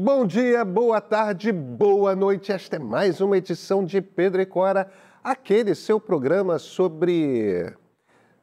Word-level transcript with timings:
Bom 0.00 0.24
dia, 0.24 0.64
boa 0.64 1.00
tarde, 1.00 1.50
boa 1.50 2.14
noite. 2.14 2.52
Esta 2.52 2.76
é 2.76 2.78
mais 2.78 3.20
uma 3.20 3.36
edição 3.36 3.84
de 3.84 4.00
Pedro 4.00 4.40
e 4.40 4.46
Cora, 4.46 4.88
aquele 5.24 5.74
seu 5.74 5.98
programa 5.98 6.56
sobre. 6.60 7.74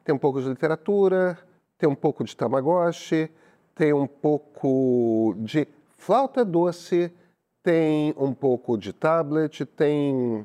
Tem 0.04 0.14
um 0.14 0.18
pouco 0.18 0.38
de 0.42 0.50
literatura, 0.50 1.38
tem 1.78 1.88
um 1.88 1.94
pouco 1.94 2.22
de 2.24 2.36
Tamagotchi, 2.36 3.30
tem 3.74 3.90
um 3.94 4.06
pouco 4.06 5.34
de 5.38 5.66
flauta 5.96 6.44
doce, 6.44 7.10
tem 7.62 8.14
um 8.18 8.34
pouco 8.34 8.76
de 8.76 8.92
tablet, 8.92 9.64
tem. 9.64 10.44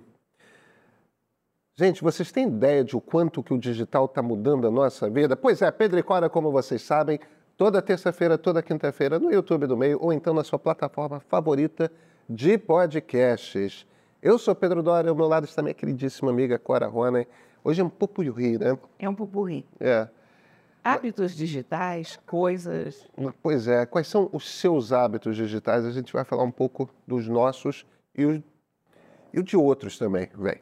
Gente, 1.76 2.02
vocês 2.02 2.32
têm 2.32 2.48
ideia 2.48 2.86
de 2.86 2.96
o 2.96 3.02
quanto 3.02 3.44
que 3.44 3.54
o 3.54 3.60
digital 3.60 4.06
está 4.06 4.22
mudando 4.22 4.66
a 4.66 4.72
nossa 4.72 5.10
vida? 5.10 5.36
Pois 5.36 5.62
é, 5.62 5.70
Pedro 5.72 6.00
e 6.00 6.04
Cora, 6.04 6.30
como 6.30 6.54
vocês 6.54 6.82
sabem, 6.82 7.20
toda 7.62 7.80
terça-feira, 7.80 8.40
toda 8.40 8.64
quinta-feira 8.64 9.20
no 9.20 9.32
YouTube 9.32 9.68
do 9.68 9.78
Meio 9.78 10.00
ou 10.02 10.12
então 10.12 10.34
na 10.34 10.44
sua 10.44 10.58
plataforma 10.58 11.20
favorita 11.20 11.92
de 12.28 12.58
podcasts. 12.58 13.86
Eu 14.20 14.40
sou 14.40 14.56
Pedro 14.56 14.82
Dória, 14.82 15.12
ao 15.12 15.16
meu 15.16 15.28
lado 15.28 15.46
está 15.46 15.62
minha 15.62 15.76
queridíssima 15.76 16.32
amiga 16.32 16.58
Cora 16.58 16.88
Rona. 16.88 17.24
Hoje 17.64 17.80
é 17.80 17.84
um 17.84 17.90
pupurri, 17.90 18.58
né? 18.58 18.76
É 18.98 19.08
um 19.08 19.14
pupurri. 19.14 19.64
É. 19.80 20.08
Hábitos 20.84 21.36
digitais, 21.36 22.20
coisas. 22.26 23.08
Pois 23.44 23.68
é, 23.68 23.86
quais 23.86 24.08
são 24.08 24.28
os 24.34 24.50
seus 24.60 24.92
hábitos 24.92 25.36
digitais? 25.36 25.86
A 25.86 25.92
gente 25.92 26.12
vai 26.12 26.24
falar 26.24 26.42
um 26.42 26.52
pouco 26.52 26.90
dos 27.06 27.28
nossos 27.28 27.86
e 28.18 28.26
o, 28.26 28.44
e 29.32 29.40
o 29.40 29.44
de 29.44 29.56
outros 29.56 30.00
também, 30.00 30.30
vem. 30.34 30.60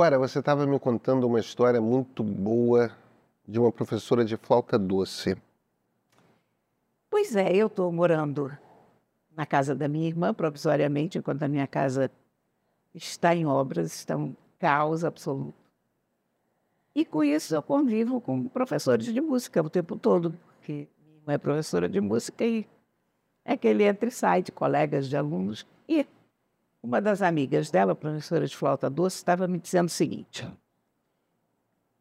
Cora, 0.00 0.18
você 0.18 0.38
estava 0.38 0.66
me 0.66 0.80
contando 0.80 1.26
uma 1.26 1.38
história 1.38 1.78
muito 1.78 2.24
boa 2.24 2.90
de 3.46 3.60
uma 3.60 3.70
professora 3.70 4.24
de 4.24 4.34
flauta 4.34 4.78
doce. 4.78 5.36
Pois 7.10 7.36
é, 7.36 7.54
eu 7.54 7.66
estou 7.66 7.92
morando 7.92 8.50
na 9.36 9.44
casa 9.44 9.74
da 9.74 9.86
minha 9.88 10.08
irmã 10.08 10.32
provisoriamente, 10.32 11.18
enquanto 11.18 11.42
a 11.42 11.48
minha 11.48 11.66
casa 11.66 12.10
está 12.94 13.34
em 13.34 13.44
obras, 13.44 13.94
está 13.94 14.16
um 14.16 14.34
caos 14.58 15.04
absoluto. 15.04 15.52
E 16.94 17.04
com 17.04 17.22
isso 17.22 17.54
eu 17.54 17.62
convivo 17.62 18.22
com 18.22 18.48
professores 18.48 19.04
de 19.04 19.20
música 19.20 19.62
o 19.62 19.68
tempo 19.68 19.96
todo, 19.96 20.32
porque 20.46 20.88
minha 21.04 21.18
irmã 21.18 21.34
é 21.34 21.38
professora 21.38 21.90
de 21.90 22.00
música 22.00 22.42
e 22.42 22.66
é 23.44 23.52
aquele 23.52 23.84
entre 23.84 24.08
e 24.08 24.12
sai 24.12 24.42
de 24.42 24.50
colegas, 24.50 25.10
de 25.10 25.16
alunos. 25.18 25.66
E 25.86 26.06
uma 26.82 27.00
das 27.00 27.20
amigas 27.22 27.70
dela, 27.70 27.94
professora 27.94 28.46
de 28.46 28.56
flauta 28.56 28.88
doce, 28.88 29.16
estava 29.16 29.46
me 29.46 29.58
dizendo 29.58 29.88
o 29.88 29.90
seguinte: 29.90 30.48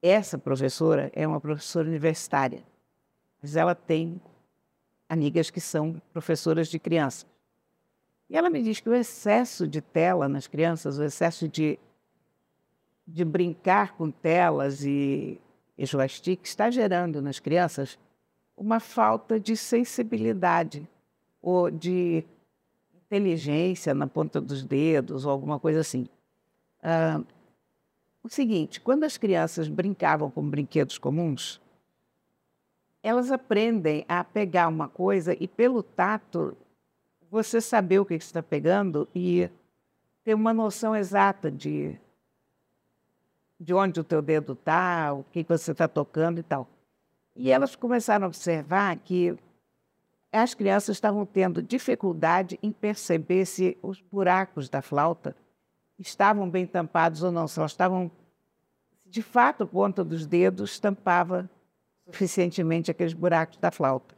essa 0.01 0.37
professora 0.37 1.11
é 1.13 1.27
uma 1.27 1.41
professora 1.41 1.87
universitária, 1.87 2.63
mas 3.41 3.55
ela 3.55 3.75
tem 3.75 4.21
amigas 5.09 5.49
que 5.49 5.59
são 5.59 6.01
professoras 6.13 6.67
de 6.67 6.79
crianças. 6.79 7.27
E 8.29 8.37
ela 8.37 8.49
me 8.49 8.61
diz 8.61 8.79
que 8.79 8.89
o 8.89 8.93
excesso 8.93 9.67
de 9.67 9.81
tela 9.81 10.29
nas 10.29 10.45
crianças, 10.45 10.99
o 10.99 11.03
excesso 11.03 11.47
de, 11.47 11.79
de 13.05 13.25
brincar 13.25 13.93
com 13.95 14.11
telas 14.11 14.83
e, 14.83 15.41
e 15.77 15.85
joystick 15.85 16.45
está 16.45 16.69
gerando 16.69 17.21
nas 17.21 17.39
crianças 17.39 17.97
uma 18.55 18.79
falta 18.79 19.39
de 19.39 19.57
sensibilidade 19.57 20.87
ou 21.41 21.71
de 21.71 22.23
inteligência 23.09 23.95
na 23.95 24.05
ponta 24.05 24.39
dos 24.39 24.63
dedos 24.63 25.25
ou 25.25 25.31
alguma 25.31 25.59
coisa 25.59 25.79
assim. 25.79 26.07
Ah, 26.81 27.21
o 28.23 28.29
seguinte, 28.29 28.79
quando 28.79 29.03
as 29.03 29.17
crianças 29.17 29.67
brincavam 29.67 30.29
com 30.29 30.47
brinquedos 30.47 30.99
comuns, 30.99 31.59
elas 33.01 33.31
aprendem 33.31 34.05
a 34.07 34.23
pegar 34.23 34.67
uma 34.67 34.87
coisa 34.87 35.35
e 35.39 35.47
pelo 35.47 35.81
tato 35.81 36.55
você 37.31 37.59
saber 37.59 37.99
o 37.99 38.05
que 38.05 38.13
está 38.13 38.43
pegando 38.43 39.07
e 39.15 39.49
ter 40.23 40.35
uma 40.35 40.53
noção 40.53 40.95
exata 40.95 41.49
de, 41.49 41.97
de 43.59 43.73
onde 43.73 43.99
o 43.99 44.03
teu 44.03 44.21
dedo 44.21 44.53
está, 44.53 45.13
o 45.13 45.23
que 45.23 45.43
você 45.43 45.71
está 45.71 45.87
tocando 45.87 46.39
e 46.39 46.43
tal. 46.43 46.67
E 47.35 47.49
elas 47.51 47.75
começaram 47.75 48.25
a 48.25 48.27
observar 48.27 48.95
que 48.97 49.35
as 50.31 50.53
crianças 50.53 50.95
estavam 50.95 51.25
tendo 51.25 51.61
dificuldade 51.61 52.59
em 52.61 52.71
perceber 52.71 53.45
se 53.45 53.77
os 53.81 54.01
buracos 54.01 54.69
da 54.69 54.81
flauta 54.81 55.35
estavam 55.97 56.49
bem 56.49 56.65
tampados 56.65 57.23
ou 57.23 57.31
não, 57.31 57.47
se 57.47 57.59
elas 57.59 57.71
estavam, 57.71 58.11
de 59.05 59.21
fato, 59.21 59.63
a 59.63 59.67
ponta 59.67 60.03
dos 60.03 60.25
dedos 60.25 60.79
tampava 60.79 61.49
suficientemente 62.05 62.91
aqueles 62.91 63.13
buracos 63.13 63.57
da 63.57 63.71
flauta. 63.71 64.15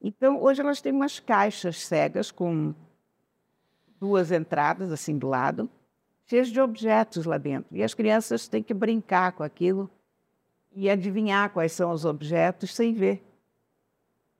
Então, 0.00 0.42
hoje 0.42 0.60
elas 0.60 0.80
têm 0.80 0.92
umas 0.92 1.20
caixas 1.20 1.80
cegas 1.80 2.30
com 2.30 2.74
duas 3.98 4.30
entradas 4.30 4.90
assim 4.90 5.18
do 5.18 5.28
lado, 5.28 5.68
cheias 6.26 6.48
de 6.48 6.60
objetos 6.60 7.26
lá 7.26 7.36
dentro. 7.36 7.76
E 7.76 7.82
as 7.82 7.92
crianças 7.92 8.48
têm 8.48 8.62
que 8.62 8.72
brincar 8.72 9.32
com 9.32 9.42
aquilo 9.42 9.90
e 10.72 10.88
adivinhar 10.88 11.50
quais 11.50 11.72
são 11.72 11.90
os 11.90 12.04
objetos 12.04 12.74
sem 12.74 12.94
ver. 12.94 13.22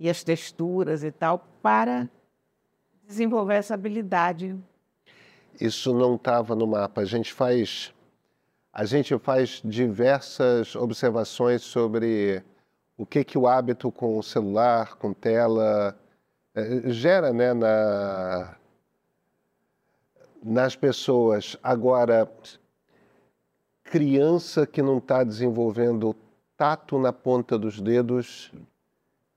E 0.00 0.10
as 0.10 0.24
texturas 0.24 1.04
e 1.04 1.12
tal, 1.12 1.46
para 1.62 2.08
desenvolver 3.06 3.54
essa 3.54 3.74
habilidade. 3.74 4.58
Isso 5.60 5.94
não 5.94 6.16
estava 6.16 6.56
no 6.56 6.66
mapa. 6.66 7.02
A 7.02 7.04
gente 7.04 7.32
faz 7.32 7.92
a 8.72 8.84
gente 8.84 9.18
faz 9.18 9.60
diversas 9.64 10.76
observações 10.76 11.62
sobre 11.62 12.42
o 12.96 13.04
que, 13.04 13.24
que 13.24 13.36
o 13.36 13.48
hábito 13.48 13.90
com 13.90 14.22
celular, 14.22 14.94
com 14.94 15.12
tela, 15.12 15.98
eh, 16.54 16.82
gera 16.90 17.32
né, 17.32 17.52
na, 17.52 18.56
nas 20.42 20.76
pessoas. 20.76 21.56
Agora, 21.62 22.30
criança 23.82 24.64
que 24.66 24.80
não 24.80 24.98
está 24.98 25.24
desenvolvendo 25.24 26.14
tato 26.56 26.96
na 26.96 27.12
ponta 27.12 27.58
dos 27.58 27.80
dedos, 27.80 28.52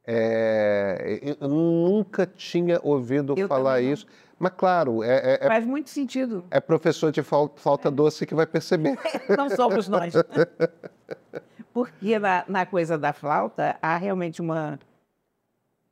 é, 0.06 1.36
eu 1.42 1.48
nunca 1.48 2.26
tinha 2.26 2.80
ouvido 2.84 3.34
Eu 3.38 3.48
falar 3.48 3.82
isso. 3.82 4.06
Mas, 4.40 4.52
claro, 4.58 5.04
é, 5.04 5.16
é- 5.36 5.40
é- 5.42 5.48
Faz 5.48 5.66
muito 5.66 5.90
sentido. 5.90 6.44
é 6.52 6.60
professor 6.60 7.12
de 7.12 7.24
fal- 7.24 7.54
falta 7.56 7.90
doce 7.90 8.26
que 8.26 8.36
vai 8.36 8.46
perceber. 8.46 8.98
Não 9.38 9.50
somos 9.50 9.88
nós. 9.88 10.14
Porque 11.74 12.20
na, 12.20 12.44
na 12.48 12.66
coisa 12.66 12.98
da 12.98 13.14
flauta 13.14 13.78
há 13.82 13.96
realmente 13.98 14.42
uma, 14.42 14.78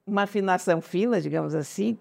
uma 0.06 0.24
afinação 0.24 0.82
fina, 0.82 1.20
digamos 1.22 1.56
assim, 1.56 1.98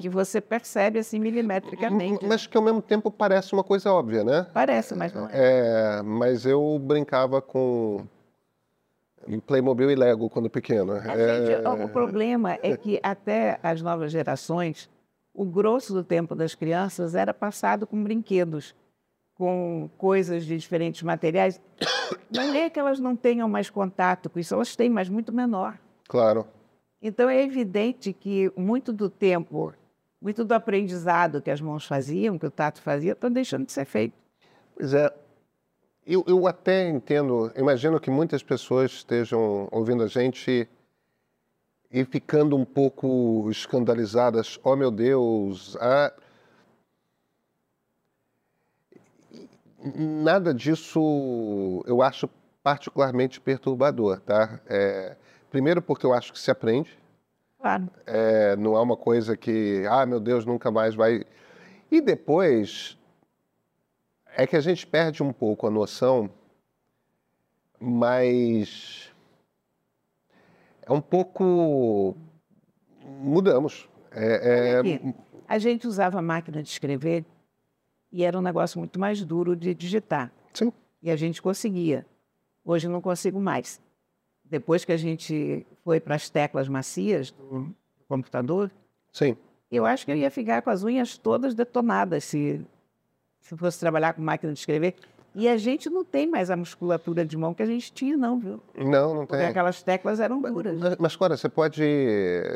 que 0.00 0.08
você 0.08 0.40
percebe 0.40 0.98
assim 0.98 1.18
milimetricamente. 1.18 2.24
Mas 2.26 2.46
que 2.46 2.56
ao 2.56 2.62
mesmo 2.62 2.82
tempo 2.82 3.10
parece 3.10 3.52
uma 3.52 3.64
coisa 3.64 3.92
óbvia, 3.92 4.22
né? 4.22 4.46
Parece, 4.52 4.94
mas 4.94 5.12
não 5.12 5.26
é. 5.28 5.30
É, 5.98 6.02
mas 6.02 6.44
eu 6.46 6.78
brincava 6.80 7.40
com 7.42 8.06
Playmobil 9.46 9.90
e 9.90 9.94
Lego 9.94 10.28
quando 10.30 10.48
pequeno. 10.50 10.94
É, 10.96 11.02
gente, 11.46 11.66
o- 11.66 11.84
o 11.84 11.88
problema 11.88 12.58
é 12.62 12.76
que 12.76 13.00
até 13.02 13.58
as 13.62 13.80
novas 13.82 14.12
gerações, 14.12 14.88
o 15.32 15.44
grosso 15.44 15.92
do 15.92 16.04
tempo 16.04 16.34
das 16.34 16.54
crianças 16.54 17.14
era 17.14 17.32
passado 17.34 17.86
com 17.86 18.02
brinquedos, 18.02 18.74
com 19.34 19.88
coisas 19.98 20.44
de 20.44 20.56
diferentes 20.56 21.02
materiais. 21.02 21.60
Não 22.30 22.54
é 22.54 22.70
que 22.70 22.78
elas 22.78 23.00
não 23.00 23.16
tenham 23.16 23.48
mais 23.48 23.68
contato 23.70 24.30
com 24.30 24.38
isso, 24.38 24.54
elas 24.54 24.76
têm, 24.76 24.88
mas 24.90 25.08
muito 25.08 25.32
menor. 25.32 25.78
Claro. 26.08 26.46
Então 27.02 27.28
é 27.28 27.42
evidente 27.42 28.12
que 28.12 28.50
muito 28.56 28.92
do 28.92 29.10
tempo, 29.10 29.72
muito 30.22 30.44
do 30.44 30.52
aprendizado 30.54 31.42
que 31.42 31.50
as 31.50 31.60
mãos 31.60 31.84
faziam, 31.86 32.38
que 32.38 32.46
o 32.46 32.50
tato 32.50 32.80
fazia, 32.80 33.12
está 33.12 33.28
deixando 33.28 33.66
de 33.66 33.72
ser 33.72 33.84
feito. 33.84 34.14
Pois 34.76 34.94
é. 34.94 35.12
Eu, 36.06 36.22
eu 36.26 36.46
até 36.46 36.88
entendo, 36.88 37.50
imagino 37.56 37.98
que 37.98 38.10
muitas 38.10 38.42
pessoas 38.42 38.92
estejam 38.92 39.68
ouvindo 39.72 40.02
a 40.02 40.06
gente 40.06 40.68
e 41.90 42.04
ficando 42.04 42.56
um 42.56 42.64
pouco 42.64 43.48
escandalizadas. 43.50 44.58
Oh, 44.62 44.76
meu 44.76 44.90
Deus! 44.90 45.76
ah, 45.80 46.12
Nada 49.96 50.54
disso 50.54 51.82
eu 51.86 52.00
acho 52.00 52.28
particularmente 52.62 53.38
perturbador, 53.38 54.18
tá? 54.20 54.58
É, 54.66 55.14
primeiro 55.50 55.82
porque 55.82 56.06
eu 56.06 56.14
acho 56.14 56.32
que 56.32 56.38
se 56.38 56.50
aprende, 56.50 56.98
Claro. 57.60 57.90
é, 58.06 58.56
não 58.56 58.76
é 58.76 58.80
uma 58.80 58.96
coisa 58.96 59.36
que, 59.36 59.84
ah, 59.90 60.06
meu 60.06 60.20
Deus, 60.20 60.46
nunca 60.46 60.70
mais 60.70 60.94
vai. 60.94 61.24
E 61.90 62.00
depois 62.00 62.96
é 64.36 64.46
que 64.46 64.56
a 64.56 64.60
gente 64.60 64.86
perde 64.86 65.22
um 65.22 65.32
pouco 65.32 65.66
a 65.66 65.70
noção, 65.70 66.30
mas 67.80 69.12
é 70.82 70.92
um 70.92 71.00
pouco 71.00 72.16
mudamos. 73.04 73.88
É, 74.10 74.80
é... 74.80 75.14
A 75.46 75.58
gente 75.58 75.86
usava 75.86 76.18
a 76.18 76.22
máquina 76.22 76.62
de 76.62 76.68
escrever 76.68 77.24
e 78.10 78.22
era 78.22 78.38
um 78.38 78.42
negócio 78.42 78.78
muito 78.78 78.98
mais 78.98 79.24
duro 79.24 79.56
de 79.56 79.74
digitar. 79.74 80.32
Sim. 80.52 80.72
E 81.02 81.10
a 81.10 81.16
gente 81.16 81.42
conseguia. 81.42 82.06
Hoje 82.64 82.88
não 82.88 83.00
consigo 83.00 83.40
mais. 83.40 83.80
Depois 84.44 84.84
que 84.84 84.92
a 84.92 84.96
gente 84.96 85.66
foi 85.82 86.00
para 86.00 86.14
as 86.14 86.28
teclas 86.28 86.68
macias 86.68 87.30
do 87.30 87.74
computador, 88.08 88.70
Sim. 89.12 89.36
eu 89.70 89.84
acho 89.84 90.04
que 90.04 90.12
eu 90.12 90.16
ia 90.16 90.30
ficar 90.30 90.62
com 90.62 90.70
as 90.70 90.82
unhas 90.82 91.18
todas 91.18 91.54
detonadas 91.54 92.24
se, 92.24 92.64
se 93.44 93.54
fosse 93.56 93.78
trabalhar 93.78 94.14
com 94.14 94.22
máquina 94.22 94.52
de 94.52 94.58
escrever. 94.58 94.94
E 95.34 95.48
a 95.48 95.56
gente 95.56 95.90
não 95.90 96.04
tem 96.04 96.26
mais 96.28 96.48
a 96.50 96.56
musculatura 96.56 97.24
de 97.26 97.36
mão 97.36 97.52
que 97.52 97.62
a 97.62 97.66
gente 97.66 97.92
tinha, 97.92 98.16
não, 98.16 98.38
viu? 98.38 98.60
Não, 98.76 99.14
não 99.14 99.26
Porque 99.26 99.42
tem. 99.42 99.46
aquelas 99.50 99.82
teclas 99.82 100.18
eram 100.20 100.40
duras. 100.40 100.78
Mas, 100.78 100.96
mas, 100.96 101.16
Cora, 101.16 101.36
você 101.36 101.48
pode, 101.48 101.82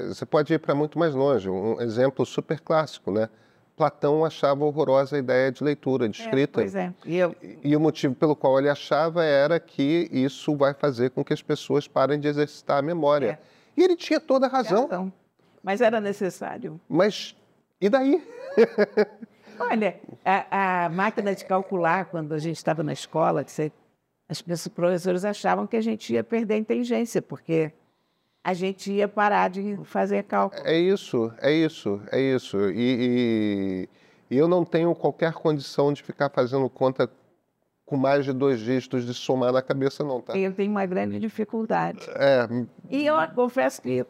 você 0.06 0.24
pode 0.24 0.54
ir 0.54 0.58
para 0.58 0.74
muito 0.76 0.98
mais 0.98 1.12
longe. 1.14 1.50
Um 1.50 1.80
exemplo 1.80 2.24
super 2.24 2.60
clássico, 2.60 3.10
né? 3.10 3.28
Platão 3.76 4.24
achava 4.24 4.64
horrorosa 4.64 5.16
a 5.16 5.18
ideia 5.18 5.50
de 5.52 5.62
leitura, 5.62 6.08
de 6.08 6.20
É, 6.20 6.24
escrita. 6.24 6.52
pois 6.60 6.74
é. 6.74 6.92
E 7.04 7.16
eu, 7.16 7.34
E 7.62 7.76
o 7.76 7.80
motivo 7.80 8.14
pelo 8.14 8.34
qual 8.36 8.58
ele 8.58 8.68
achava 8.68 9.24
era 9.24 9.58
que 9.60 10.08
isso 10.12 10.56
vai 10.56 10.72
fazer 10.72 11.10
com 11.10 11.24
que 11.24 11.32
as 11.32 11.42
pessoas 11.42 11.86
parem 11.88 12.18
de 12.18 12.28
exercitar 12.28 12.78
a 12.78 12.82
memória. 12.82 13.30
É. 13.32 13.38
E 13.76 13.82
ele 13.82 13.96
tinha 13.96 14.20
toda 14.20 14.46
a 14.46 14.48
razão. 14.48 14.82
razão. 14.88 15.12
Mas 15.62 15.80
era 15.80 16.00
necessário. 16.00 16.80
Mas 16.88 17.36
e 17.80 17.88
daí? 17.88 18.22
Olha, 19.58 20.00
a, 20.24 20.84
a 20.84 20.88
máquina 20.88 21.34
de 21.34 21.44
calcular, 21.44 22.06
quando 22.06 22.32
a 22.32 22.38
gente 22.38 22.56
estava 22.56 22.82
na 22.82 22.92
escola, 22.92 23.44
que 23.44 23.50
você- 23.50 23.72
as 24.28 24.42
professores 24.68 25.24
achavam 25.24 25.66
que 25.66 25.76
a 25.76 25.80
gente 25.80 26.12
ia 26.12 26.22
perder 26.22 26.54
a 26.54 26.58
inteligência, 26.58 27.20
porque 27.22 27.72
a 28.44 28.52
gente 28.54 28.92
ia 28.92 29.08
parar 29.08 29.48
de 29.50 29.78
fazer 29.84 30.22
cálculo. 30.24 30.62
É 30.66 30.76
isso, 30.76 31.32
é 31.38 31.50
isso, 31.52 32.00
é 32.12 32.20
isso. 32.20 32.58
E, 32.70 33.88
e- 34.30 34.34
e 34.34 34.38
eu 34.38 34.46
não 34.46 34.64
tenho 34.64 34.94
qualquer 34.94 35.32
condição 35.32 35.92
de 35.92 36.02
ficar 36.02 36.28
fazendo 36.30 36.68
conta 36.68 37.10
com 37.86 37.96
mais 37.96 38.24
de 38.26 38.32
dois 38.34 38.60
dígitos 38.60 39.06
de 39.06 39.14
somar 39.14 39.50
na 39.50 39.62
cabeça, 39.62 40.04
não, 40.04 40.20
tá? 40.20 40.36
Eu 40.36 40.52
tenho 40.52 40.70
uma 40.70 40.84
grande 40.84 41.18
dificuldade. 41.18 42.00
É, 42.10 42.46
E 42.90 43.06
eu 43.06 43.14
confesso 43.34 43.80
que 43.80 44.04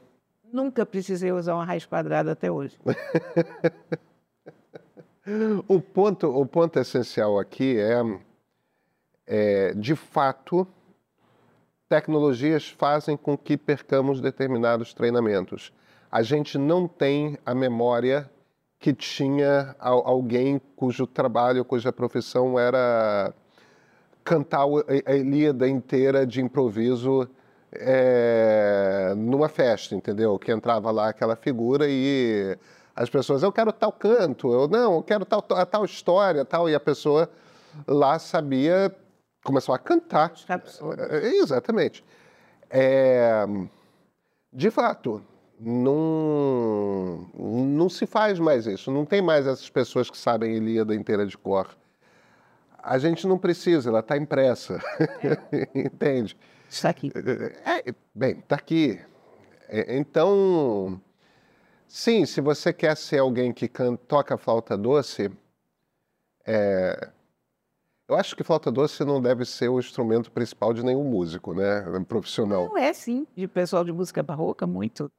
nunca 0.52 0.84
precisei 0.84 1.30
usar 1.30 1.54
uma 1.54 1.64
raiz 1.64 1.86
quadrada 1.86 2.32
até 2.32 2.50
hoje. 2.50 2.76
O 5.66 5.78
ponto, 5.78 6.26
o 6.26 6.46
ponto 6.46 6.78
essencial 6.78 7.38
aqui 7.38 7.76
é, 7.78 8.02
é, 9.26 9.74
de 9.74 9.94
fato, 9.94 10.66
tecnologias 11.86 12.66
fazem 12.68 13.14
com 13.14 13.36
que 13.36 13.54
percamos 13.56 14.22
determinados 14.22 14.94
treinamentos. 14.94 15.70
A 16.10 16.22
gente 16.22 16.56
não 16.56 16.88
tem 16.88 17.36
a 17.44 17.54
memória 17.54 18.30
que 18.78 18.94
tinha 18.94 19.76
al- 19.78 20.06
alguém 20.06 20.58
cujo 20.74 21.06
trabalho, 21.06 21.62
cuja 21.62 21.92
profissão 21.92 22.58
era 22.58 23.34
cantar 24.24 24.64
a 25.04 25.14
Ilíada 25.14 25.68
inteira 25.68 26.26
de 26.26 26.40
improviso 26.40 27.28
é, 27.72 29.12
numa 29.14 29.50
festa, 29.50 29.94
entendeu? 29.94 30.38
Que 30.38 30.52
entrava 30.52 30.90
lá 30.90 31.08
aquela 31.10 31.36
figura 31.36 31.84
e 31.86 32.56
as 32.98 33.08
pessoas, 33.08 33.44
eu 33.44 33.52
quero 33.52 33.72
tal 33.72 33.92
canto, 33.92 34.52
eu 34.52 34.66
não, 34.66 34.96
eu 34.96 35.02
quero 35.04 35.24
tal, 35.24 35.40
tal, 35.40 35.84
história, 35.84 36.44
tal, 36.44 36.68
e 36.68 36.74
a 36.74 36.80
pessoa 36.80 37.30
lá 37.86 38.18
sabia, 38.18 38.92
começou 39.44 39.72
a 39.72 39.78
cantar. 39.78 40.32
É 40.48 40.54
absurdo. 40.54 41.00
É, 41.02 41.28
Exatamente. 41.36 42.04
É, 42.68 43.46
de 44.52 44.68
fato, 44.72 45.22
não, 45.60 47.30
não 47.38 47.88
se 47.88 48.04
faz 48.04 48.40
mais 48.40 48.66
isso. 48.66 48.90
Não 48.90 49.04
tem 49.04 49.22
mais 49.22 49.46
essas 49.46 49.70
pessoas 49.70 50.10
que 50.10 50.18
sabem 50.18 50.56
Ilíada 50.56 50.92
inteira 50.92 51.24
de 51.24 51.38
cor. 51.38 51.68
A 52.82 52.98
gente 52.98 53.28
não 53.28 53.38
precisa, 53.38 53.90
ela 53.90 54.00
está 54.00 54.16
impressa. 54.16 54.82
Entende? 55.72 56.36
Está 56.68 56.88
aqui. 56.88 57.12
É, 57.64 57.94
bem, 58.12 58.40
está 58.40 58.56
aqui. 58.56 59.00
É, 59.68 59.96
Então, 59.96 61.00
sim, 61.88 62.24
se 62.26 62.40
você 62.40 62.72
quer 62.72 62.96
ser 62.96 63.18
alguém 63.18 63.52
que 63.52 63.66
can- 63.66 63.96
toca 63.96 64.36
flauta 64.38 64.76
doce, 64.76 65.30
é, 66.46 67.10
eu 68.08 68.16
acho 68.16 68.34
que 68.36 68.42
flauta 68.44 68.70
doce 68.70 69.04
não 69.04 69.20
deve 69.20 69.44
ser 69.44 69.68
o 69.68 69.78
instrumento 69.78 70.30
principal 70.30 70.72
de 70.72 70.82
nenhum 70.84 71.04
músico, 71.04 71.52
né? 71.54 71.84
Profissional. 72.08 72.68
Não 72.68 72.78
é, 72.78 72.92
sim, 72.92 73.26
de 73.36 73.46
pessoal 73.46 73.84
de 73.84 73.92
música 73.92 74.22
barroca, 74.22 74.66
muito. 74.66 75.10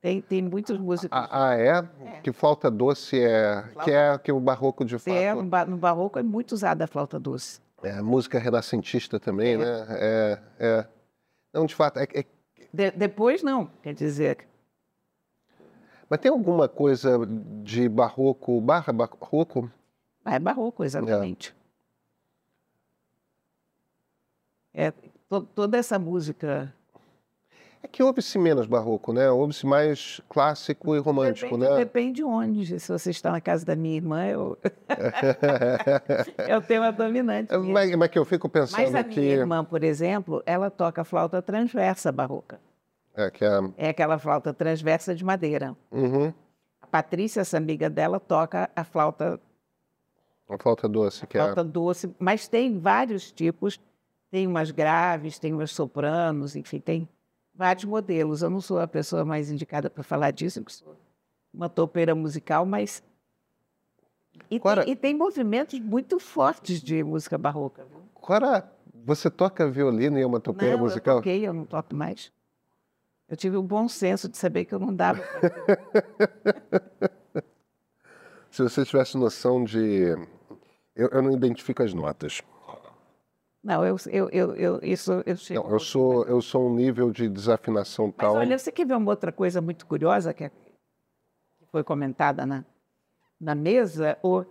Tem, 0.00 0.20
tem 0.20 0.42
muitos 0.42 0.78
músicos. 0.78 1.16
Ah, 1.18 1.48
ah, 1.48 1.54
é? 1.54 2.20
Que 2.22 2.32
flauta 2.32 2.70
doce 2.70 3.20
é. 3.20 3.62
Que 3.82 3.90
é 3.90 4.18
que 4.18 4.30
o 4.30 4.38
barroco 4.38 4.84
de 4.84 4.98
fato. 4.98 5.08
É, 5.14 5.34
no, 5.34 5.44
ba- 5.44 5.64
no 5.64 5.76
barroco 5.76 6.18
é 6.18 6.22
muito 6.22 6.52
usada 6.52 6.84
a 6.84 6.86
flauta 6.86 7.18
doce. 7.18 7.60
É, 7.82 8.00
música 8.02 8.38
renascentista 8.38 9.18
também, 9.18 9.56
né? 9.56 9.64
É, 9.90 10.38
é. 10.58 10.86
Não, 11.52 11.64
de 11.66 11.74
fato. 11.74 11.98
é- 11.98 12.08
é- 12.14 12.24
De- 12.72 12.90
depois, 12.90 13.42
não. 13.42 13.66
Quer 13.82 13.94
dizer, 13.94 14.46
mas 16.08 16.20
tem 16.20 16.30
alguma 16.30 16.68
coisa 16.68 17.18
de 17.62 17.88
barroco, 17.88 18.60
barra 18.60 18.92
barroco? 18.92 19.70
é 20.24 20.38
barroco, 20.38 20.84
exatamente. 20.84 21.54
É, 24.74 24.92
to- 25.28 25.42
toda 25.54 25.78
essa 25.78 25.98
música. 25.98 26.72
É 27.82 27.88
que 27.88 28.02
ouve-se 28.02 28.38
menos 28.38 28.66
barroco, 28.66 29.12
né? 29.12 29.30
Ouve-se 29.30 29.64
mais 29.64 30.20
clássico 30.28 30.94
e 30.96 30.98
romântico, 30.98 31.56
depende, 31.56 31.70
né? 31.70 31.76
depende 31.76 32.12
de 32.16 32.24
onde. 32.24 32.80
Se 32.80 32.90
você 32.92 33.10
está 33.10 33.30
na 33.30 33.40
casa 33.40 33.64
da 33.64 33.76
minha 33.76 33.96
irmã, 33.96 34.26
eu... 34.26 34.58
é 36.38 36.56
o 36.56 36.60
tema 36.62 36.90
dominante. 36.90 37.52
mesmo. 37.52 37.72
mas, 37.72 37.94
mas 37.94 38.10
que 38.10 38.18
eu 38.18 38.24
fico 38.24 38.48
pensando 38.48 38.82
Mas 38.82 38.94
a 38.94 39.04
que. 39.04 39.20
minha 39.20 39.32
irmã, 39.34 39.64
por 39.64 39.82
exemplo, 39.84 40.42
ela 40.44 40.70
toca 40.70 41.04
flauta 41.04 41.40
transversa 41.40 42.10
barroca. 42.10 42.60
É, 43.16 43.30
que 43.30 43.44
é. 43.44 43.50
É 43.78 43.88
aquela 43.88 44.18
flauta 44.18 44.52
transversa 44.52 45.14
de 45.14 45.24
madeira. 45.24 45.74
Uhum, 45.90 46.32
A 46.82 46.86
Patrícia, 46.86 47.40
essa 47.40 47.56
amiga 47.56 47.88
dela, 47.88 48.20
toca 48.20 48.70
a 48.76 48.84
flauta, 48.84 49.40
a 50.48 50.58
flauta 50.58 50.86
doce, 50.88 51.26
que 51.26 51.38
é. 51.38 51.42
flauta 51.42 51.64
doce, 51.64 52.14
mas 52.18 52.46
tem 52.46 52.78
vários 52.78 53.32
tipos. 53.32 53.80
Tem 54.30 54.46
umas 54.46 54.70
graves, 54.70 55.38
tem 55.38 55.54
umas 55.54 55.70
sopranos, 55.70 56.56
enfim, 56.56 56.80
tem 56.80 57.08
vários 57.54 57.84
modelos. 57.84 58.42
Eu 58.42 58.50
não 58.50 58.60
sou 58.60 58.78
a 58.80 58.86
pessoa 58.86 59.24
mais 59.24 59.50
indicada 59.50 59.88
para 59.88 60.02
falar 60.02 60.30
disso, 60.32 60.60
porque 60.60 60.74
sou 60.74 60.96
uma 61.54 61.68
topeira 61.68 62.14
musical, 62.14 62.66
mas. 62.66 63.02
E, 64.50 64.60
tem, 64.60 64.90
e 64.90 64.96
tem 64.96 65.14
movimentos 65.14 65.78
muito 65.80 66.18
fortes 66.18 66.82
de 66.82 67.02
música 67.02 67.38
barroca. 67.38 67.86
Cora, 68.12 68.70
você 68.92 69.30
toca 69.30 69.70
violino 69.70 70.18
e 70.18 70.22
é 70.22 70.26
uma 70.26 70.40
topeira 70.40 70.76
não, 70.76 70.82
musical? 70.82 71.16
eu 71.16 71.20
toquei, 71.20 71.46
eu 71.46 71.54
não 71.54 71.64
toco 71.64 71.94
mais. 71.94 72.30
Eu 73.28 73.36
tive 73.36 73.56
o 73.56 73.62
bom 73.62 73.88
senso 73.88 74.28
de 74.28 74.38
saber 74.38 74.64
que 74.64 74.74
eu 74.74 74.78
não 74.78 74.94
dava. 74.94 75.20
Se 78.50 78.62
você 78.62 78.84
tivesse 78.84 79.18
noção 79.18 79.64
de. 79.64 80.14
Eu, 80.94 81.08
eu 81.10 81.22
não 81.22 81.32
identifico 81.32 81.82
as 81.82 81.92
notas. 81.92 82.40
Não, 83.62 83.84
eu, 83.84 83.96
eu, 84.06 84.28
eu, 84.30 84.54
eu, 84.54 84.80
isso 84.82 85.22
eu 85.26 85.36
chego. 85.36 85.64
Não, 85.64 85.70
eu 85.72 85.80
sou, 85.80 86.24
eu 86.24 86.40
sou 86.40 86.70
um 86.70 86.74
nível 86.74 87.10
de 87.10 87.28
desafinação 87.28 88.06
Mas 88.06 88.16
tal. 88.16 88.36
olha, 88.36 88.56
você 88.56 88.70
quer 88.70 88.86
ver 88.86 88.94
uma 88.94 89.10
outra 89.10 89.32
coisa 89.32 89.60
muito 89.60 89.84
curiosa 89.86 90.32
que, 90.32 90.44
é- 90.44 90.52
foi 91.72 91.82
comentada 91.82 92.46
na, 92.46 92.64
na 93.40 93.56
mesa? 93.56 94.16
O, 94.22 94.44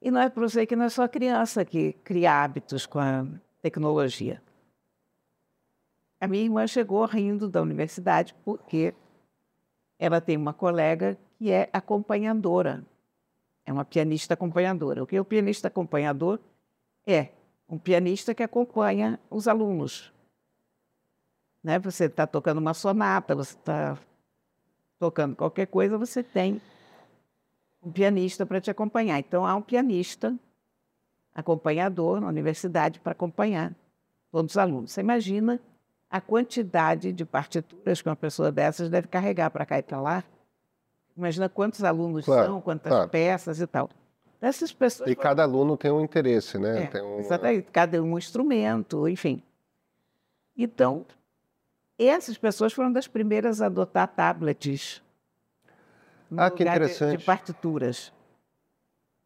e 0.00 0.12
não 0.12 0.20
é 0.20 0.30
para 0.30 0.48
você 0.48 0.64
que 0.64 0.76
não 0.76 0.84
é 0.84 0.88
só 0.88 1.08
criança 1.08 1.64
que 1.64 1.94
cria 2.04 2.44
hábitos 2.44 2.86
com 2.86 3.00
a 3.00 3.26
tecnologia. 3.60 4.40
A 6.20 6.26
minha 6.26 6.44
irmã 6.44 6.66
chegou 6.66 7.04
rindo 7.04 7.48
da 7.48 7.60
universidade 7.60 8.34
porque 8.44 8.94
ela 9.98 10.20
tem 10.20 10.36
uma 10.36 10.52
colega 10.52 11.18
que 11.38 11.50
é 11.50 11.68
acompanhadora. 11.72 12.84
É 13.66 13.72
uma 13.72 13.84
pianista 13.84 14.34
acompanhadora. 14.34 15.02
O 15.02 15.06
que 15.06 15.16
é 15.16 15.20
o 15.20 15.24
pianista 15.24 15.68
acompanhador? 15.68 16.40
É 17.06 17.28
um 17.68 17.78
pianista 17.78 18.34
que 18.34 18.42
acompanha 18.42 19.18
os 19.30 19.48
alunos 19.48 20.14
né? 21.64 21.78
Você 21.78 22.04
está 22.04 22.26
tocando 22.26 22.58
uma 22.58 22.74
sonata, 22.74 23.34
você 23.34 23.56
está 23.56 23.98
tocando 24.98 25.34
qualquer 25.34 25.66
coisa, 25.66 25.96
você 25.96 26.22
tem 26.22 26.60
um 27.82 27.90
pianista 27.90 28.44
para 28.44 28.60
te 28.60 28.70
acompanhar. 28.70 29.18
Então, 29.18 29.46
há 29.46 29.56
um 29.56 29.62
pianista 29.62 30.38
acompanhador 31.34 32.20
na 32.20 32.28
universidade 32.28 33.00
para 33.00 33.12
acompanhar 33.12 33.74
todos 34.30 34.52
os 34.52 34.58
alunos. 34.58 34.92
Você 34.92 35.00
imagina 35.00 35.58
a 36.14 36.20
quantidade 36.20 37.12
de 37.12 37.24
partituras 37.24 38.00
que 38.00 38.08
uma 38.08 38.14
pessoa 38.14 38.52
dessas 38.52 38.88
deve 38.88 39.08
carregar 39.08 39.50
para 39.50 39.66
cá 39.66 39.80
e 39.80 39.82
para 39.82 40.00
lá? 40.00 40.22
Imagina 41.16 41.48
quantos 41.48 41.82
alunos 41.82 42.24
Claro, 42.24 42.46
são, 42.52 42.60
quantas 42.60 42.92
claro. 42.92 43.10
peças 43.10 43.60
e 43.60 43.66
tal. 43.66 43.90
Essas 44.40 44.72
pessoas 44.72 45.10
E 45.10 45.16
cada 45.16 45.42
aluno 45.42 45.76
tem 45.76 45.90
um 45.90 46.00
interesse, 46.00 46.56
né? 46.56 46.88
é, 46.94 47.02
um- 47.02 47.18
exatamente, 47.18 47.68
cada 47.72 48.00
um 48.00 48.16
instrumento, 48.16 49.08
enfim. 49.08 49.42
Então, 50.56 51.04
essas 51.98 52.38
pessoas 52.38 52.72
foram 52.72 52.92
das 52.92 53.08
primeiras 53.08 53.60
a 53.60 53.66
adotar 53.66 54.06
tablets. 54.06 55.02
no 56.30 56.40
Ah, 56.40 56.48
que 56.50 56.62
lugar 56.62 56.78
de- 56.78 56.84
interessante. 56.84 57.18
de 57.18 57.24
partituras. 57.24 58.12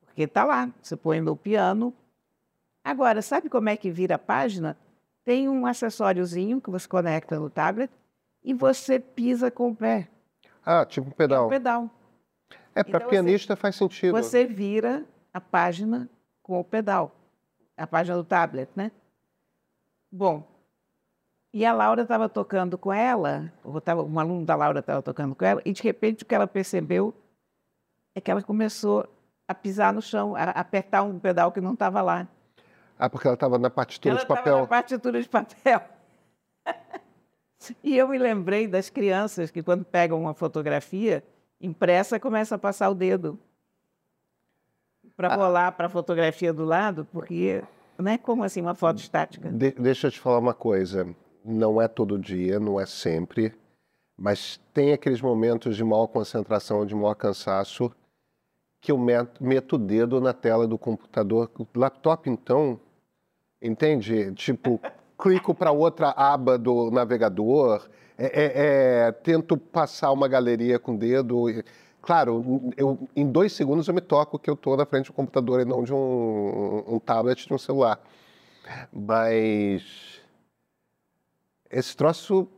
Porque 0.06 0.22
está 0.22 0.42
lá, 0.44 0.70
você 0.82 0.96
põe 0.96 1.20
no 1.20 1.36
piano. 1.36 1.92
Agora, 2.82 3.20
sabe 3.20 3.50
como 3.50 3.68
é 3.68 3.76
que 3.76 3.90
vira 3.90 4.14
a 4.14 4.18
página? 4.18 4.74
Tem 5.28 5.46
um 5.46 5.66
acessóriozinho 5.66 6.58
que 6.58 6.70
você 6.70 6.88
conecta 6.88 7.38
no 7.38 7.50
tablet 7.50 7.92
e 8.42 8.54
você 8.54 8.98
pisa 8.98 9.50
com 9.50 9.68
o 9.72 9.76
pé. 9.76 10.08
Ah, 10.64 10.86
tipo 10.86 11.06
um 11.06 11.10
É 11.10 11.12
um 11.12 11.16
pedal. 11.16 11.48
pedal. 11.50 11.90
É, 12.74 12.82
para 12.82 12.96
Então, 12.96 13.00
você- 13.00 13.08
pianista 13.10 13.54
faz 13.54 13.76
sentido. 13.76 14.12
Você 14.16 14.46
vira 14.46 15.04
a 15.30 15.38
página 15.38 16.08
com 16.42 16.58
o 16.58 16.64
pedal. 16.64 17.14
A 17.76 17.86
página 17.86 18.16
do 18.16 18.24
tablet, 18.24 18.70
né? 18.74 18.90
Bom, 20.10 20.48
e 21.52 21.62
a 21.66 21.74
Laura 21.74 22.04
estava 22.04 22.26
tocando 22.30 22.78
com 22.78 22.90
ela, 22.90 23.52
ou 23.62 23.78
tava, 23.82 24.02
um 24.02 24.18
aluno 24.18 24.46
da 24.46 24.56
Laura 24.56 24.80
estava 24.80 25.02
tocando 25.02 25.34
com 25.34 25.44
ela, 25.44 25.60
e 25.62 25.74
de 25.74 25.82
repente 25.82 26.22
o 26.22 26.26
que 26.26 26.34
ela 26.34 26.46
percebeu 26.46 27.12
é 28.14 28.20
que 28.22 28.30
ela 28.30 28.40
começou 28.42 29.06
a 29.46 29.54
pisar 29.54 29.92
no 29.92 30.00
chão, 30.00 30.34
a 30.34 30.44
apertar 30.44 31.02
um 31.02 31.18
pedal 31.18 31.52
que 31.52 31.60
não 31.60 31.74
estava 31.74 32.00
lá. 32.00 32.26
Ah, 32.98 33.08
porque 33.08 33.26
ela 33.26 33.34
estava 33.34 33.58
na 33.58 33.70
partitura 33.70 34.14
ela 34.14 34.20
de 34.20 34.26
papel. 34.26 34.58
na 34.60 34.66
partitura 34.66 35.22
de 35.22 35.28
papel. 35.28 35.80
e 37.82 37.96
eu 37.96 38.08
me 38.08 38.18
lembrei 38.18 38.66
das 38.66 38.90
crianças 38.90 39.50
que, 39.50 39.62
quando 39.62 39.84
pegam 39.84 40.20
uma 40.20 40.34
fotografia 40.34 41.22
impressa, 41.60 42.18
começam 42.18 42.56
a 42.56 42.58
passar 42.58 42.88
o 42.90 42.94
dedo 42.94 43.38
para 45.16 45.34
rolar 45.34 45.72
para 45.72 45.86
a 45.86 45.90
fotografia 45.90 46.52
do 46.52 46.64
lado, 46.64 47.06
porque 47.12 47.62
não 47.96 48.10
é 48.12 48.18
como 48.18 48.44
assim 48.44 48.60
uma 48.60 48.74
foto 48.74 48.98
estática. 48.98 49.50
De- 49.50 49.72
deixa 49.72 50.06
eu 50.06 50.10
te 50.10 50.20
falar 50.20 50.38
uma 50.38 50.54
coisa. 50.54 51.08
Não 51.44 51.80
é 51.80 51.88
todo 51.88 52.18
dia, 52.18 52.60
não 52.60 52.78
é 52.80 52.86
sempre, 52.86 53.54
mas 54.16 54.60
tem 54.74 54.92
aqueles 54.92 55.20
momentos 55.20 55.76
de 55.76 55.82
maior 55.84 56.06
concentração, 56.08 56.84
de 56.84 56.94
maior 56.94 57.14
cansaço, 57.14 57.90
que 58.80 58.92
eu 58.92 58.98
met- 58.98 59.40
meto 59.42 59.74
o 59.76 59.78
dedo 59.78 60.20
na 60.20 60.32
tela 60.32 60.66
do 60.68 60.76
computador. 60.78 61.50
O 61.58 61.66
laptop, 61.78 62.28
então, 62.28 62.78
entende? 63.60 64.32
Tipo, 64.34 64.80
clico 65.18 65.54
para 65.54 65.72
outra 65.72 66.10
aba 66.10 66.56
do 66.58 66.90
navegador, 66.90 67.88
é- 68.16 68.26
é- 68.26 68.52
é, 69.08 69.12
tento 69.12 69.56
passar 69.56 70.12
uma 70.12 70.28
galeria 70.28 70.78
com 70.78 70.94
o 70.94 70.98
dedo. 70.98 71.48
e- 71.50 71.64
Claro, 72.00 72.70
eu, 72.76 73.08
em 73.14 73.30
dois 73.30 73.52
segundos 73.52 73.86
eu 73.88 73.92
me 73.92 74.00
toco 74.00 74.38
que 74.38 74.48
eu 74.48 74.54
estou 74.54 74.76
na 74.76 74.86
frente 74.86 75.06
do 75.06 75.12
computador 75.12 75.60
e 75.60 75.64
não 75.64 75.82
de 75.82 75.92
um, 75.92 76.84
um 76.94 76.98
tablet, 76.98 77.46
de 77.46 77.52
um 77.52 77.58
celular. 77.58 78.00
Mas 78.92 80.22
esse 81.70 81.96
troço, 81.96 82.48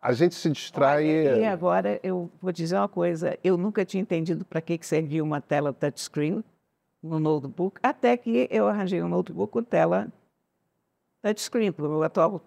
a 0.00 0.12
gente 0.12 0.34
se 0.34 0.50
distrai. 0.50 1.26
Olha, 1.26 1.36
E 1.40 1.44
agora 1.46 1.98
eu 2.02 2.30
vou 2.40 2.52
dizer 2.52 2.76
uma 2.76 2.88
coisa: 2.88 3.36
eu 3.42 3.56
nunca 3.56 3.84
tinha 3.84 4.00
entendido 4.02 4.44
para 4.44 4.60
que, 4.60 4.78
que 4.78 4.86
servia 4.86 5.24
uma 5.24 5.40
tela 5.40 5.72
touchscreen 5.72 6.44
no 7.02 7.18
notebook, 7.20 7.78
até 7.82 8.16
que 8.16 8.48
eu 8.50 8.66
arranjei 8.66 9.02
um 9.02 9.08
notebook 9.08 9.52
com 9.52 9.62
tela 9.62 10.12
touchscreen, 11.22 11.72
porque 11.72 11.86
o 11.86 11.90
meu 11.90 12.02
atual 12.02 12.40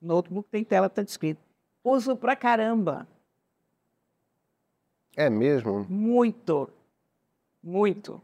notebook 0.00 0.48
tem 0.50 0.64
tela 0.64 0.88
touchscreen. 0.88 1.36
Uso 1.84 2.16
pra 2.16 2.34
caramba, 2.36 3.06
É 5.16 5.28
mesmo? 5.28 5.84
muito, 5.88 6.70
muito. 7.62 8.20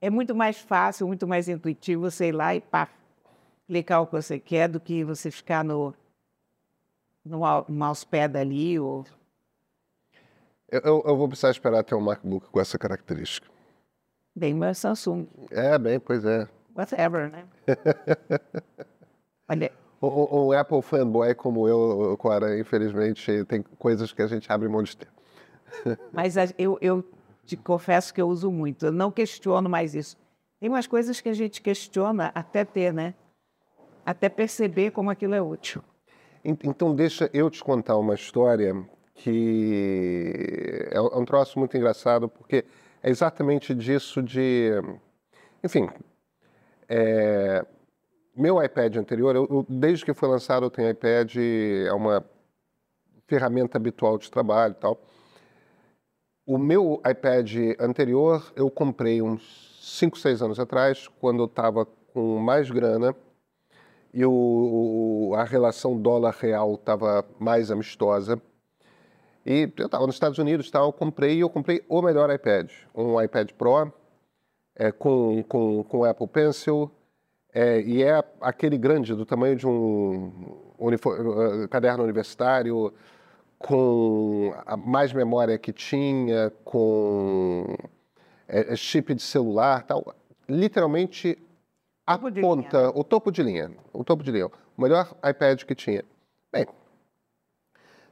É 0.00 0.08
muito 0.08 0.34
mais 0.34 0.58
fácil, 0.58 1.06
muito 1.08 1.26
mais 1.26 1.48
intuitivo 1.48 2.02
você 2.10 2.28
ir 2.28 2.32
lá 2.32 2.54
e 2.54 2.60
pá, 2.60 2.88
clicar 3.66 4.00
o 4.00 4.06
que 4.06 4.12
você 4.12 4.38
quer 4.38 4.68
do 4.68 4.78
que 4.80 5.04
você 5.04 5.30
ficar 5.30 5.64
no, 5.64 5.92
no 7.24 7.40
mousepad 7.68 8.36
ali 8.38 8.78
ou 8.78 9.04
Eu, 10.70 10.80
eu- 10.80 11.02
eu 11.06 11.16
vou 11.16 11.28
precisar 11.28 11.50
esperar 11.50 11.82
ter 11.82 11.94
um 11.94 12.00
MacBook 12.00 12.48
com 12.50 12.60
essa 12.60 12.78
característica. 12.78 13.46
Bem, 14.36 14.54
meu 14.54 14.74
Samsung, 14.74 15.26
É, 15.50 15.76
bem, 15.78 15.98
pois 15.98 16.24
é. 16.24 16.46
whatever, 16.76 17.30
né? 17.30 17.44
Olha, 19.48 19.72
Um, 20.00 20.46
um 20.46 20.52
Apple 20.52 20.80
fanboy 20.82 21.34
como 21.34 21.66
eu, 21.66 22.16
Cora, 22.18 22.56
infelizmente, 22.58 23.44
tem 23.46 23.62
coisas 23.62 24.12
que 24.12 24.22
a 24.22 24.26
gente 24.28 24.50
abre 24.52 24.68
mão 24.68 24.82
de 24.82 24.96
ter. 24.96 25.08
mas 26.12 26.36
eu, 26.56 26.78
eu 26.80 27.04
te 27.44 27.56
confesso 27.56 28.14
que 28.14 28.20
eu 28.22 28.28
uso 28.28 28.50
muito. 28.52 28.86
Eu 28.86 28.92
não 28.92 29.10
questiono 29.10 29.68
mais 29.68 29.94
isso. 29.94 30.16
Tem 30.60 30.68
umas 30.68 30.86
coisas 30.86 31.20
que 31.20 31.28
a 31.28 31.32
gente 31.34 31.60
questiona 31.60 32.30
até 32.34 32.64
ter, 32.64 32.92
né? 32.92 33.14
Até 34.06 34.28
perceber 34.28 34.92
como 34.92 35.10
aquilo 35.10 35.34
é 35.34 35.42
útil. 35.42 35.82
En- 36.44 36.56
Então, 36.64 36.94
deixa 36.94 37.28
eu 37.32 37.50
te 37.50 37.62
contar 37.64 37.96
uma 37.96 38.14
história 38.14 38.74
que 39.18 40.88
é 40.90 41.00
um 41.00 41.06
é 41.08 41.16
um 41.16 41.24
troço 41.24 41.58
muito 41.58 41.76
engraçado, 41.76 42.28
porque 42.28 42.64
é 43.02 43.10
exatamente 43.10 43.74
disso 43.74 44.22
de. 44.22 44.70
Enfim, 45.62 45.88
é, 46.88 47.64
meu 48.36 48.62
iPad 48.62 48.96
anterior, 48.96 49.36
eu- 49.36 49.66
desde 49.68 50.04
que 50.04 50.14
foi 50.14 50.28
lançado, 50.28 50.66
eu 50.66 50.70
tenho 50.70 50.90
iPad, 50.90 51.36
é 51.86 51.92
uma 51.92 52.24
ferramenta 53.26 53.76
habitual 53.78 54.18
de 54.18 54.30
trabalho 54.30 54.72
e 54.72 54.80
tal. 54.80 55.00
O 56.46 56.56
meu 56.58 57.00
iPad 57.08 57.76
anterior 57.78 58.52
eu 58.56 58.70
comprei 58.70 59.20
uns 59.20 59.78
5, 59.82 60.18
6 60.18 60.42
anos 60.42 60.58
atrás, 60.58 61.06
quando 61.20 61.40
eu 61.42 61.46
estava 61.46 61.84
com 62.12 62.38
mais 62.38 62.70
grana 62.70 63.14
e 64.12 64.24
o- 64.24 65.32
a 65.36 65.44
relação 65.44 66.00
dólar-real 66.00 66.74
estava 66.74 67.24
mais 67.38 67.70
amistosa. 67.70 68.40
E 69.48 69.72
eu 69.78 69.86
estava 69.86 70.06
nos 70.06 70.16
Estados 70.16 70.38
Unidos, 70.38 70.70
tal, 70.70 70.88
eu 70.88 70.92
comprei 70.92 71.36
e 71.36 71.40
eu 71.40 71.48
comprei 71.48 71.82
o 71.88 72.02
melhor 72.02 72.30
iPad, 72.30 72.70
um 72.94 73.18
iPad 73.18 73.50
Pro 73.52 73.90
é, 74.76 74.92
com, 74.92 75.42
com, 75.44 75.82
com 75.84 76.04
Apple 76.04 76.28
Pencil, 76.28 76.90
é, 77.54 77.80
e 77.80 78.02
é 78.02 78.22
aquele 78.42 78.76
grande, 78.76 79.14
do 79.14 79.24
tamanho 79.24 79.56
de 79.56 79.66
um 79.66 80.30
unifo- 80.78 81.14
eh, 81.14 81.66
caderno 81.68 82.04
universitário, 82.04 82.92
com 83.58 84.54
a 84.66 84.76
mais 84.76 85.14
memória 85.14 85.56
que 85.56 85.72
tinha, 85.72 86.52
com 86.62 87.74
eh, 88.46 88.76
chip 88.76 89.14
de 89.14 89.22
celular, 89.22 89.82
tal. 89.84 90.14
Literalmente 90.46 91.38
a 92.06 92.18
ponta, 92.18 92.78
linha, 92.78 92.90
o 92.94 93.02
topo 93.02 93.32
de 93.32 93.42
linha, 93.42 93.70
o 93.94 94.04
topo 94.04 94.22
de 94.22 94.30
linha, 94.30 94.46
o 94.46 94.82
melhor 94.82 95.16
iPad 95.26 95.64
que 95.64 95.74
tinha. 95.74 96.04
Bem, 96.52 96.66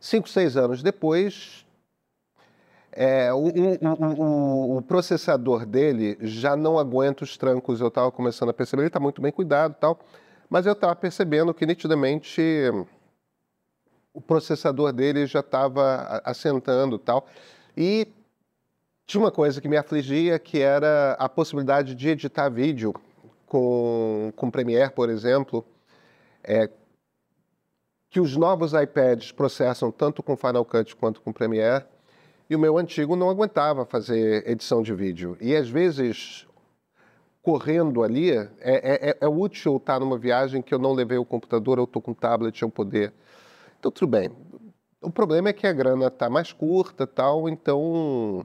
cinco, 0.06 0.28
seis 0.28 0.56
anos 0.56 0.82
depois, 0.82 1.66
é, 2.92 3.32
o, 3.32 3.38
o- 3.38 4.72
o- 4.74 4.76
o- 4.78 4.82
processador 4.82 5.66
dele 5.66 6.16
já 6.20 6.56
não 6.56 6.78
aguenta 6.78 7.24
os 7.24 7.36
trancos. 7.36 7.80
Eu 7.80 7.88
estava 7.88 8.10
começando 8.10 8.48
a 8.50 8.54
perceber, 8.54 8.82
ele 8.82 8.88
está 8.88 9.00
muito 9.00 9.20
bem 9.20 9.32
cuidado 9.32 9.72
e 9.72 9.80
tal, 9.80 9.98
mas 10.48 10.64
eu 10.64 10.72
estava 10.72 10.94
percebendo 10.96 11.52
que 11.52 11.66
nitidamente 11.66 12.40
o 14.14 14.20
processador 14.20 14.92
dele 14.92 15.26
já 15.26 15.40
estava 15.40 16.22
assentando 16.24 16.98
tal. 16.98 17.26
E 17.76 18.08
tinha 19.06 19.20
uma 19.22 19.30
coisa 19.30 19.60
que 19.60 19.68
me 19.68 19.76
afligia, 19.76 20.38
que 20.38 20.60
era 20.60 21.12
a 21.18 21.28
possibilidade 21.28 21.94
de 21.94 22.08
editar 22.08 22.48
vídeo 22.48 22.94
com, 23.46 24.32
com 24.34 24.50
Premiere, 24.50 24.90
por 24.90 25.10
exemplo, 25.10 25.64
é, 26.42 26.70
que 28.16 28.20
os 28.20 28.34
novos 28.34 28.72
iPads 28.72 29.30
processam 29.30 29.92
tanto 29.92 30.22
com 30.22 30.38
Final 30.38 30.64
Cut 30.64 30.96
quanto 30.96 31.20
com 31.20 31.34
Premiere, 31.34 31.84
e 32.48 32.56
o 32.56 32.58
meu 32.58 32.78
antigo 32.78 33.14
não 33.14 33.28
aguentava 33.28 33.84
fazer 33.84 34.48
edição 34.48 34.82
de 34.82 34.94
vídeo. 34.94 35.36
E 35.38 35.54
às 35.54 35.68
vezes, 35.68 36.46
correndo 37.42 38.02
ali, 38.02 38.30
é, 38.30 38.48
é- 38.58 39.10
é- 39.10 39.18
é 39.20 39.28
útil 39.28 39.76
estar 39.76 40.00
numa 40.00 40.16
viagem 40.16 40.62
que 40.62 40.72
eu 40.72 40.78
não 40.78 40.94
levei 40.94 41.18
o 41.18 41.26
computador, 41.26 41.76
eu 41.76 41.84
estou 41.84 42.00
com 42.00 42.14
tablet, 42.14 42.62
eu 42.62 42.70
poder. 42.70 43.12
Então, 43.78 43.90
tudo 43.90 44.08
bem. 44.08 44.30
O 45.02 45.10
problema 45.10 45.50
é 45.50 45.52
que 45.52 45.66
a 45.66 45.72
grana 45.74 46.06
está 46.06 46.30
mais 46.30 46.54
curta 46.54 47.06
tal, 47.06 47.46
então 47.50 48.42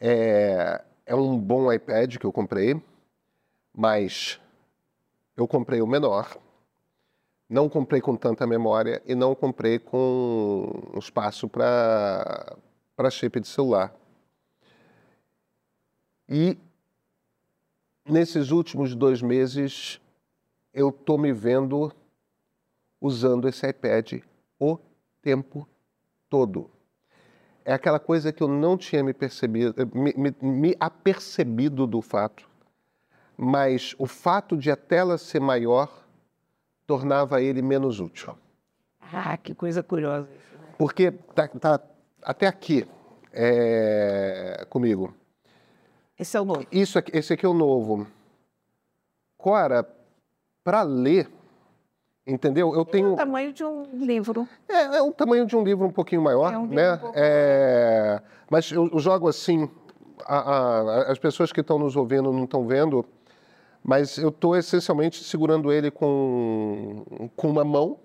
é, 0.00 0.82
é 1.04 1.14
um 1.14 1.38
bom 1.38 1.70
iPad 1.70 2.16
que 2.16 2.24
eu 2.24 2.32
comprei, 2.32 2.82
mas 3.76 4.40
eu 5.36 5.46
comprei 5.46 5.82
o 5.82 5.86
menor. 5.86 6.45
Não 7.48 7.68
comprei 7.68 8.00
com 8.00 8.16
tanta 8.16 8.46
memória 8.46 9.00
e 9.06 9.14
não 9.14 9.34
comprei 9.34 9.78
com 9.78 10.92
espaço 10.96 11.48
para 11.48 12.56
chip 13.10 13.38
de 13.38 13.46
celular. 13.46 13.94
E 16.28 16.58
nesses 18.04 18.50
últimos 18.50 18.94
dois 18.94 19.22
meses 19.22 20.00
eu 20.74 20.90
tô 20.90 21.16
me 21.16 21.32
vendo 21.32 21.92
usando 23.00 23.48
esse 23.48 23.68
iPad 23.68 24.20
o 24.58 24.78
tempo 25.22 25.68
todo. 26.28 26.70
É 27.64 27.72
aquela 27.72 27.98
coisa 27.98 28.32
que 28.32 28.42
eu 28.42 28.48
não 28.48 28.76
tinha 28.76 29.02
me 29.02 29.14
percebido, 29.14 29.74
me, 29.94 30.12
me, 30.16 30.34
me 30.40 30.76
apercebido 30.78 31.86
do 31.86 32.00
fato, 32.00 32.48
mas 33.36 33.94
o 33.98 34.06
fato 34.06 34.56
de 34.56 34.70
a 34.70 34.76
tela 34.76 35.18
ser 35.18 35.40
maior 35.40 36.05
tornava 36.86 37.40
ele 37.42 37.60
menos 37.62 38.00
útil. 38.00 38.34
Ah, 39.12 39.36
que 39.36 39.54
coisa 39.54 39.82
curiosa 39.82 40.28
isso, 40.30 40.56
né? 40.58 40.68
Porque 40.78 41.10
tá, 41.10 41.48
tá 41.48 41.80
até 42.22 42.46
aqui 42.46 42.86
é, 43.32 44.66
comigo. 44.68 45.14
Esse 46.18 46.36
é 46.36 46.40
o 46.40 46.44
novo. 46.44 46.66
Isso 46.72 46.98
aqui, 46.98 47.16
esse 47.16 47.32
aqui 47.32 47.44
é 47.44 47.48
o 47.48 47.54
novo. 47.54 48.06
Cora, 49.36 49.86
para 50.64 50.82
ler, 50.82 51.28
entendeu? 52.26 52.74
Eu 52.74 52.82
É 52.82 52.84
tenho. 52.84 53.12
o 53.12 53.16
tamanho 53.16 53.52
de 53.52 53.64
um 53.64 53.82
livro. 54.04 54.48
É, 54.68 54.96
é 54.96 55.02
o 55.02 55.12
tamanho 55.12 55.46
de 55.46 55.54
um 55.56 55.62
livro 55.62 55.86
um 55.86 55.92
pouquinho 55.92 56.22
maior, 56.22 56.52
É 56.52 56.58
um 56.58 56.62
livro 56.62 56.74
né? 56.76 56.94
um 56.94 56.98
pouco 56.98 57.14
É, 57.18 58.22
mas 58.50 58.70
eu, 58.72 58.88
eu 58.92 58.98
jogo 58.98 59.28
assim. 59.28 59.70
a- 60.24 60.38
a- 60.38 61.12
as 61.12 61.18
pessoas 61.18 61.52
que 61.52 61.60
estão 61.60 61.78
nos 61.78 61.94
ouvindo 61.94 62.32
não 62.32 62.44
estão 62.44 62.66
vendo, 62.66 63.04
mas 63.86 64.18
eu 64.18 64.30
estou 64.30 64.56
essencialmente 64.56 65.22
segurando 65.22 65.72
ele 65.72 65.92
com, 65.92 67.04
com 67.36 67.48
uma 67.48 67.64
mão, 67.64 68.00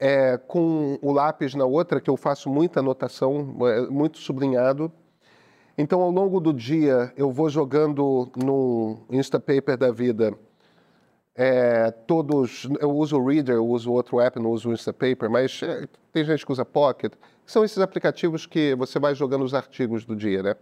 é, 0.00 0.36
com 0.36 0.98
o 1.00 1.12
lápis 1.12 1.54
na 1.54 1.64
outra, 1.64 2.00
que 2.00 2.10
eu 2.10 2.16
faço 2.16 2.50
muita 2.50 2.80
anotação, 2.80 3.56
é, 3.68 3.82
muito 3.82 4.18
sublinhado. 4.18 4.90
Então, 5.78 6.00
ao 6.02 6.10
longo 6.10 6.40
do 6.40 6.52
dia, 6.52 7.12
eu 7.16 7.30
vou 7.30 7.48
jogando 7.48 8.28
no 8.36 8.98
Instapaper 9.10 9.76
da 9.76 9.92
vida 9.92 10.36
é, 11.36 11.92
todos. 11.92 12.68
Eu 12.80 12.90
uso 12.90 13.16
o 13.16 13.24
Reader, 13.24 13.54
eu 13.54 13.68
uso 13.68 13.92
outro 13.92 14.18
app, 14.18 14.40
não 14.40 14.50
uso 14.50 14.70
o 14.70 14.72
Instapaper, 14.72 15.30
mas 15.30 15.62
é, 15.62 15.86
tem 16.12 16.24
gente 16.24 16.44
que 16.44 16.50
usa 16.50 16.64
Pocket. 16.64 17.12
São 17.46 17.64
esses 17.64 17.78
aplicativos 17.78 18.44
que 18.44 18.74
você 18.74 18.98
vai 18.98 19.14
jogando 19.14 19.44
os 19.44 19.54
artigos 19.54 20.04
do 20.04 20.16
dia, 20.16 20.42
né? 20.42 20.56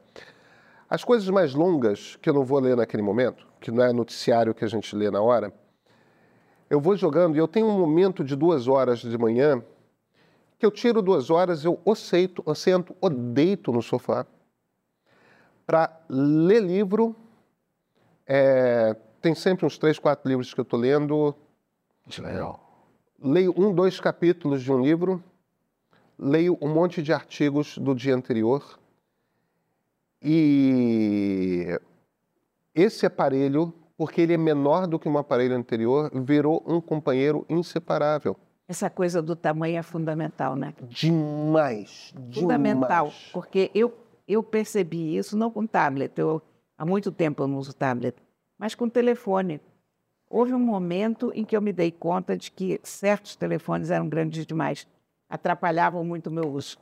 As 0.87 1.02
coisas 1.02 1.26
mais 1.31 1.54
longas, 1.54 2.16
que 2.16 2.28
eu 2.28 2.35
não 2.35 2.45
vou 2.45 2.61
ler 2.61 2.76
naquele 2.76 3.02
momento, 3.02 3.50
que 3.62 3.71
não 3.71 3.83
é 3.83 3.92
noticiário 3.92 4.54
que 4.54 4.64
a 4.64 4.69
gente 4.69 4.95
lê 4.95 5.11
na 5.11 5.23
hora, 5.23 5.54
eu 6.69 6.81
vou 6.81 6.97
jogando 6.97 7.37
e 7.37 7.38
eu 7.38 7.49
tenho 7.49 7.66
um 7.66 7.78
momento 7.78 8.25
de 8.25 8.37
duas 8.37 8.66
horas 8.69 8.99
de 8.99 9.16
manhã 9.16 9.62
que 10.59 10.66
eu 10.66 10.71
tiro 10.71 11.02
duas 11.02 11.28
horas, 11.28 11.64
eu 11.64 11.81
sento, 11.97 12.42
ou 12.47 12.54
sento, 12.54 12.95
deito 13.11 13.73
no 13.73 13.83
sofá 13.83 14.25
para 15.66 15.90
ler 16.09 16.62
livro. 16.62 17.16
É, 18.26 18.95
tem 19.21 19.35
sempre 19.35 19.66
uns 19.66 19.76
três, 19.76 19.99
quatro 19.99 20.28
livros 20.28 20.54
que 20.54 20.61
eu 20.61 20.62
estou 20.62 20.78
lendo. 20.78 21.35
Leio 23.21 23.52
um, 23.57 23.75
dois 23.75 23.99
capítulos 23.99 24.62
de 24.62 24.71
um 24.71 24.81
livro, 24.81 25.23
leio 26.19 26.57
um 26.61 26.69
monte 26.69 27.02
de 27.02 27.12
artigos 27.12 27.76
do 27.76 27.95
dia 27.95 28.14
anterior. 28.14 28.78
E 30.21 31.76
esse 32.74 33.04
aparelho, 33.06 33.72
porque 33.96 34.20
ele 34.20 34.34
é 34.34 34.36
menor 34.36 34.86
do 34.86 34.98
que 34.98 35.08
um 35.08 35.18
aparelho 35.18 35.54
anterior, 35.54 36.10
virou 36.24 36.62
um 36.66 36.80
companheiro 36.80 37.44
inseparável. 37.48 38.36
Essa 38.66 38.88
coisa 38.88 39.20
do 39.20 39.36
tamanho 39.36 39.76
é 39.78 39.82
fundamental, 39.82 40.56
né? 40.56 40.72
Demais, 40.82 42.14
Fundamental, 42.32 43.06
demais. 43.08 43.30
porque 43.32 43.70
eu, 43.74 43.92
eu 44.26 44.42
percebi 44.42 45.16
isso 45.16 45.36
não 45.36 45.50
com 45.50 45.66
tablet, 45.66 46.12
eu, 46.18 46.40
há 46.78 46.84
muito 46.86 47.12
tempo 47.12 47.42
eu 47.42 47.48
não 47.48 47.58
uso 47.58 47.74
tablet, 47.74 48.16
mas 48.58 48.74
com 48.74 48.88
telefone. 48.88 49.60
Houve 50.30 50.54
um 50.54 50.58
momento 50.58 51.30
em 51.34 51.44
que 51.44 51.54
eu 51.54 51.60
me 51.60 51.74
dei 51.74 51.90
conta 51.90 52.34
de 52.38 52.50
que 52.50 52.80
certos 52.82 53.36
telefones 53.36 53.90
eram 53.90 54.08
grandes 54.08 54.46
demais, 54.46 54.86
atrapalhavam 55.28 56.02
muito 56.02 56.28
o 56.28 56.32
meu 56.32 56.48
uso. 56.50 56.78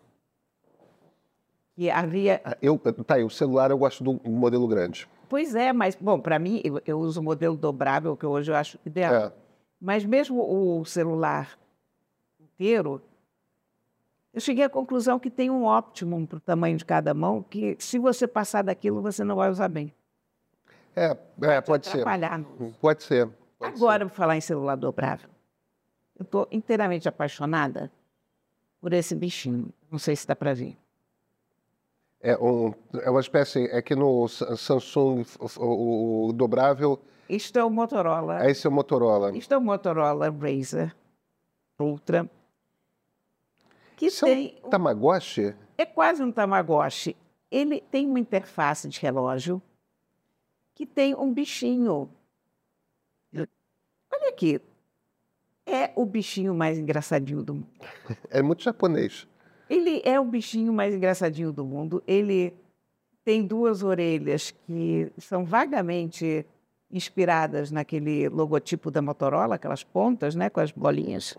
E 1.76 1.90
havia. 1.90 2.40
Ah, 2.44 2.56
Eu, 2.62 2.78
tá 2.78 3.14
aí, 3.16 3.24
o 3.24 3.30
celular 3.30 3.70
eu 3.72 3.78
gosto 3.78 4.04
do 4.04 4.20
modelo 4.30 4.68
grande. 4.68 5.08
Pois 5.30 5.54
é, 5.54 5.72
mas, 5.72 5.94
bom, 5.94 6.18
para 6.20 6.40
mim, 6.40 6.60
eu, 6.64 6.82
eu 6.84 6.98
uso 6.98 7.20
o 7.20 7.22
modelo 7.22 7.56
dobrável, 7.56 8.16
que 8.16 8.26
hoje 8.26 8.50
eu 8.50 8.56
acho 8.56 8.80
ideal. 8.84 9.14
É. 9.14 9.32
Mas 9.80 10.04
mesmo 10.04 10.42
o 10.42 10.84
celular 10.84 11.56
inteiro, 12.40 13.00
eu 14.34 14.40
cheguei 14.40 14.64
à 14.64 14.68
conclusão 14.68 15.20
que 15.20 15.30
tem 15.30 15.48
um 15.48 15.66
optimum 15.66 16.26
para 16.26 16.38
o 16.38 16.40
tamanho 16.40 16.76
de 16.76 16.84
cada 16.84 17.14
mão, 17.14 17.44
que 17.44 17.76
se 17.78 17.96
você 17.96 18.26
passar 18.26 18.62
daquilo, 18.62 19.00
você 19.00 19.22
não 19.22 19.36
vai 19.36 19.48
usar 19.48 19.68
bem. 19.68 19.94
É, 20.96 21.16
é, 21.42 21.60
pode 21.60 21.86
ser. 21.86 22.00
Atrapalhar. 22.00 22.36
no- 22.36 22.72
Pode 22.80 23.04
ser. 23.04 23.28
pode 23.56 23.78
ser. 23.78 23.84
Agora, 23.84 24.04
vou 24.04 24.12
falar 24.12 24.36
em 24.36 24.40
celular 24.40 24.74
dobrável. 24.74 25.30
Eu 26.18 26.24
estou 26.24 26.48
inteiramente 26.50 27.08
apaixonada 27.08 27.88
por 28.80 28.92
esse 28.92 29.14
bichinho. 29.14 29.72
Não 29.88 29.98
sei 30.00 30.16
se 30.16 30.26
dá 30.26 30.34
para 30.34 30.52
ver. 30.54 30.76
É, 32.22 32.36
um, 32.36 32.72
é 33.02 33.10
uma 33.10 33.20
espécie. 33.20 33.64
É 33.70 33.80
que 33.80 33.94
no 33.94 34.28
Sa- 34.28 34.56
Samsung 34.56 35.24
o, 35.38 35.64
o- 35.64 36.28
o 36.28 36.32
dobrável, 36.32 37.00
Isto 37.28 37.58
é 37.58 37.64
o 37.64 37.70
Motorola. 37.70 38.48
esse 38.50 38.66
é 38.66 38.70
o 38.70 38.72
Motorola. 38.72 39.36
Isto 39.36 39.54
é 39.54 39.56
o 39.56 39.60
Motorola 39.60 40.28
Razer 40.30 40.94
Ultra. 41.78 42.28
Que 43.96 44.06
Isso 44.06 44.24
tem 44.26 44.58
é 44.62 44.66
um 44.66 44.70
Tamagotchi? 44.70 45.54
É 45.78 45.86
quase 45.86 46.22
um 46.22 46.30
Tamagotchi. 46.32 47.16
Ele 47.50 47.80
tem 47.80 48.06
uma 48.06 48.20
interface 48.20 48.88
de 48.88 49.00
relógio 49.00 49.60
que 50.74 50.84
tem 50.86 51.14
um 51.14 51.32
bichinho. 51.32 52.10
Olha 53.34 54.28
aqui. 54.28 54.60
É 55.66 55.92
o 55.94 56.04
bichinho 56.04 56.54
mais 56.54 56.78
engraçadinho 56.78 57.42
do 57.42 57.54
mundo. 57.54 57.68
É 58.30 58.42
muito 58.42 58.62
japonês. 58.62 59.26
Ele 59.70 60.02
é 60.04 60.18
o 60.18 60.24
bichinho 60.24 60.72
mais 60.72 60.92
engraçadinho 60.92 61.52
do 61.52 61.64
mundo. 61.64 62.02
Ele 62.04 62.52
tem 63.24 63.46
duas 63.46 63.84
orelhas 63.84 64.50
que 64.66 65.12
são 65.16 65.44
vagamente 65.44 66.44
inspiradas 66.90 67.70
naquele 67.70 68.28
logotipo 68.28 68.90
da 68.90 69.00
Motorola, 69.00 69.54
aquelas 69.54 69.84
pontas, 69.84 70.34
né, 70.34 70.50
com 70.50 70.58
as 70.58 70.72
bolinhas. 70.72 71.38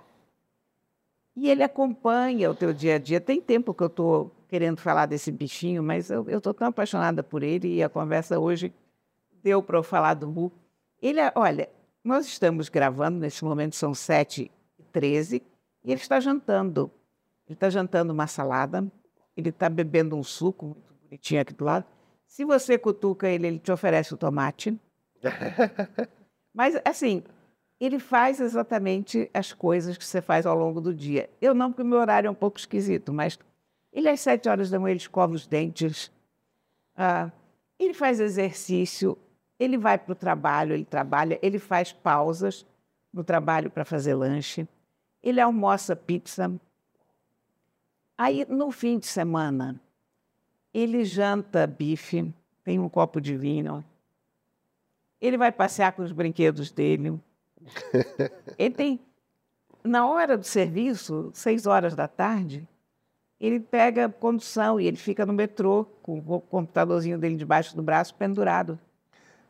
E 1.36 1.50
ele 1.50 1.62
acompanha 1.62 2.50
o 2.50 2.56
teu 2.56 2.74
dia 2.74 2.96
a 2.96 2.98
dia. 2.98 3.20
Tem 3.20 3.42
tempo 3.42 3.74
que 3.74 3.84
eu 3.84 3.88
estou 3.88 4.32
querendo 4.48 4.78
falar 4.80 5.08
desse 5.08 5.30
bichinho, 5.30 5.84
mas 5.84 6.10
eu 6.10 6.26
estou 6.30 6.54
tão 6.54 6.68
apaixonada 6.68 7.22
por 7.22 7.44
ele 7.44 7.76
e 7.76 7.84
a 7.84 7.90
conversa 7.90 8.40
hoje 8.40 8.74
deu 9.44 9.62
para 9.62 9.78
eu 9.78 9.84
falar 9.84 10.14
do 10.14 10.30
Mu. 10.30 10.54
Ele, 11.02 11.20
é- 11.20 11.34
olha, 11.36 11.70
nós 12.02 12.26
estamos 12.28 12.70
gravando, 12.70 13.20
nesse 13.20 13.44
momento 13.44 13.76
são 13.76 13.92
7h13, 13.92 15.42
e 15.84 15.92
ele 15.92 16.00
está 16.00 16.18
jantando. 16.22 16.90
Ele 17.48 17.56
está 17.56 17.70
jantando 17.70 18.14
uma 18.14 18.28
salada, 18.28 18.86
ele 19.36 19.50
está 19.50 19.70
bebendo 19.70 20.16
um 20.16 20.24
suco 20.24 20.68
muito 20.68 20.94
bonitinho 21.04 21.42
aqui 21.42 21.54
do 21.54 21.66
lado. 21.66 21.86
Se 22.26 22.46
você 22.46 22.78
cutuca 22.78 23.28
ele, 23.28 23.48
ele 23.48 23.60
te 23.60 23.72
oferece 23.72 24.14
o 24.14 24.18
tomate. 24.18 24.80
Mas, 26.54 26.80
assim, 26.86 27.24
ele 27.82 27.98
faz 27.98 28.40
exatamente 28.40 29.28
as 29.34 29.52
coisas 29.52 29.98
que 29.98 30.06
você 30.06 30.22
faz 30.22 30.46
ao 30.46 30.56
longo 30.56 30.80
do 30.80 30.94
dia. 30.94 31.30
Eu 31.42 31.56
não, 31.56 31.72
porque 31.72 31.82
o 31.82 31.86
meu 31.86 31.98
horário 31.98 32.28
é 32.28 32.32
um 32.32 32.36
pouco 32.36 32.60
esquisito, 32.60 33.12
mas 33.12 33.40
ele 33.92 34.08
às 34.08 34.20
sete 34.20 34.48
horas 34.48 34.70
da 34.70 34.80
manhã 34.80 34.92
ele 34.92 35.00
escova 35.00 35.34
os 35.34 35.48
dentes, 35.48 36.12
ah, 36.96 37.32
ele 37.80 37.96
faz 37.96 38.20
exercício, 38.20 39.18
ele 39.60 39.80
vai 39.80 39.98
para 39.98 40.12
o 40.12 40.16
trabalho, 40.16 40.74
ele 40.74 40.86
trabalha, 40.86 41.40
ele 41.42 41.58
faz 41.58 41.92
pausas 41.92 42.68
no 43.12 43.24
trabalho 43.24 43.72
para 43.72 43.84
fazer 43.84 44.14
lanche, 44.14 44.68
ele 45.24 45.42
almoça 45.42 45.96
pizza. 45.96 46.52
Aí, 48.22 48.46
no 48.48 48.70
fim 48.70 49.00
de 49.00 49.08
semana, 49.08 49.82
ele 50.72 51.04
janta 51.04 51.66
bife, 51.66 52.32
tem 52.64 52.78
um 52.78 52.88
copo 52.88 53.20
de 53.20 53.36
vinho, 53.36 53.84
ele 55.20 55.40
vai 55.40 55.52
passear 55.52 55.92
com 55.94 56.04
os 56.04 56.12
brinquedos 56.12 56.70
dele. 56.70 57.20
Ele 58.60 58.74
tem, 58.76 59.00
na 59.84 60.08
hora 60.08 60.38
do 60.38 60.44
serviço, 60.44 61.32
seis 61.34 61.66
horas 61.66 61.96
da 61.96 62.08
tarde, 62.08 62.68
ele 63.40 63.60
pega 63.60 64.08
condução 64.08 64.80
e 64.80 64.86
ele 64.86 64.98
fica 64.98 65.26
no 65.26 65.34
metrô 65.34 65.86
com 66.04 66.20
o 66.20 66.42
computadorzinho 66.42 67.18
dele 67.18 67.36
debaixo 67.36 67.76
do 67.76 67.82
braço 67.82 68.14
pendurado. 68.16 68.80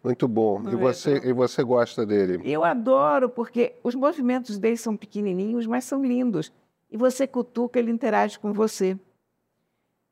Muito 0.03 0.27
bom. 0.27 0.61
E 0.69 0.75
você, 0.75 1.17
e 1.25 1.33
você 1.33 1.61
gosta 1.63 2.05
dele? 2.05 2.41
Eu 2.43 2.63
adoro, 2.63 3.29
porque 3.29 3.73
os 3.83 3.95
movimentos 3.95 4.57
dele 4.57 4.77
são 4.77 4.95
pequenininhos, 4.95 5.67
mas 5.67 5.83
são 5.83 6.03
lindos. 6.03 6.51
E 6.91 6.97
você 6.97 7.25
cutuca, 7.25 7.79
ele 7.79 7.89
interage 7.89 8.37
com 8.37 8.51
você. 8.51 8.99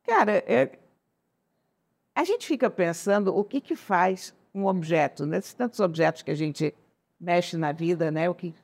Cara, 0.04 0.38
é- 0.48 0.80
a 2.16 2.24
gente 2.24 2.48
fica 2.48 2.70
pensando 2.70 3.36
o 3.36 3.44
que, 3.44 3.60
que 3.60 3.76
faz 3.76 4.34
um 4.56 4.66
objeto, 4.66 5.26
né? 5.26 5.38
Esses 5.38 5.54
tantos 5.54 5.80
objetos 5.82 6.22
que 6.22 6.32
a 6.32 6.36
gente 6.36 6.74
mexe 7.20 7.58
na 7.58 7.74
vida, 7.74 8.10
né? 8.10 8.30
O 8.30 8.34
que, 8.34 8.56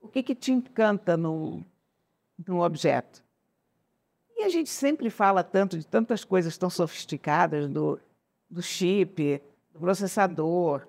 o 0.00 0.08
que, 0.08 0.22
que 0.22 0.34
te 0.34 0.52
encanta 0.52 1.16
num, 1.16 1.64
num 2.46 2.60
objeto? 2.60 3.24
E 4.36 4.42
a 4.42 4.48
gente 4.48 4.68
sempre 4.68 5.08
fala 5.08 5.42
tanto 5.42 5.78
de 5.78 5.86
tantas 5.86 6.22
coisas 6.22 6.58
tão 6.58 6.68
sofisticadas, 6.68 7.68
do, 7.68 7.98
do 8.50 8.60
chip, 8.60 9.40
do 9.72 9.80
processador, 9.80 10.86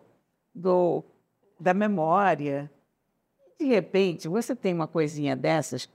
do, 0.54 1.04
da 1.60 1.74
memória. 1.74 2.70
De 3.58 3.66
repente, 3.66 4.28
você 4.28 4.56
tem 4.56 4.74
uma 4.74 4.88
coisinha 4.88 5.36
dessas, 5.36 5.90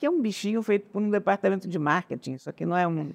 que 0.00 0.06
é 0.06 0.10
um 0.10 0.22
bichinho 0.22 0.62
feito 0.62 0.88
por 0.88 1.02
um 1.02 1.10
departamento 1.10 1.68
de 1.68 1.78
marketing, 1.78 2.32
isso 2.32 2.48
aqui 2.48 2.64
não 2.64 2.74
é 2.74 2.88
um. 2.88 3.12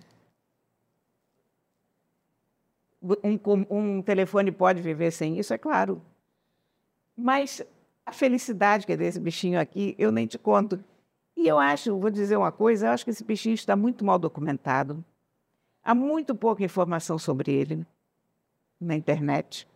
Um, 3.02 3.66
um 3.72 4.02
telefone 4.04 4.52
pode 4.52 4.84
viver 4.84 5.10
sem 5.10 5.40
isso, 5.40 5.52
é 5.52 5.58
claro. 5.58 6.00
Mas 7.18 7.64
a 8.06 8.12
felicidade 8.12 8.86
que 8.86 8.94
é 8.94 8.98
desse 8.98 9.20
bichinho 9.20 9.60
aqui, 9.60 9.96
eu 9.98 10.12
nem 10.12 10.28
te 10.28 10.38
conto. 10.38 10.80
E 11.36 11.48
eu 11.48 11.58
acho, 11.58 11.98
vou 11.98 12.12
dizer 12.12 12.38
uma 12.38 12.52
coisa, 12.52 12.86
eu 12.86 12.92
acho 12.92 13.04
que 13.04 13.10
esse 13.10 13.24
bichinho 13.24 13.56
está 13.56 13.76
muito 13.76 14.06
mal 14.06 14.20
documentado. 14.20 15.04
Há 15.84 15.96
muito 15.96 16.36
pouca 16.36 16.64
informação 16.64 17.18
sobre 17.18 17.52
ele 17.52 17.84
na 18.80 18.96
internet. 18.96 19.68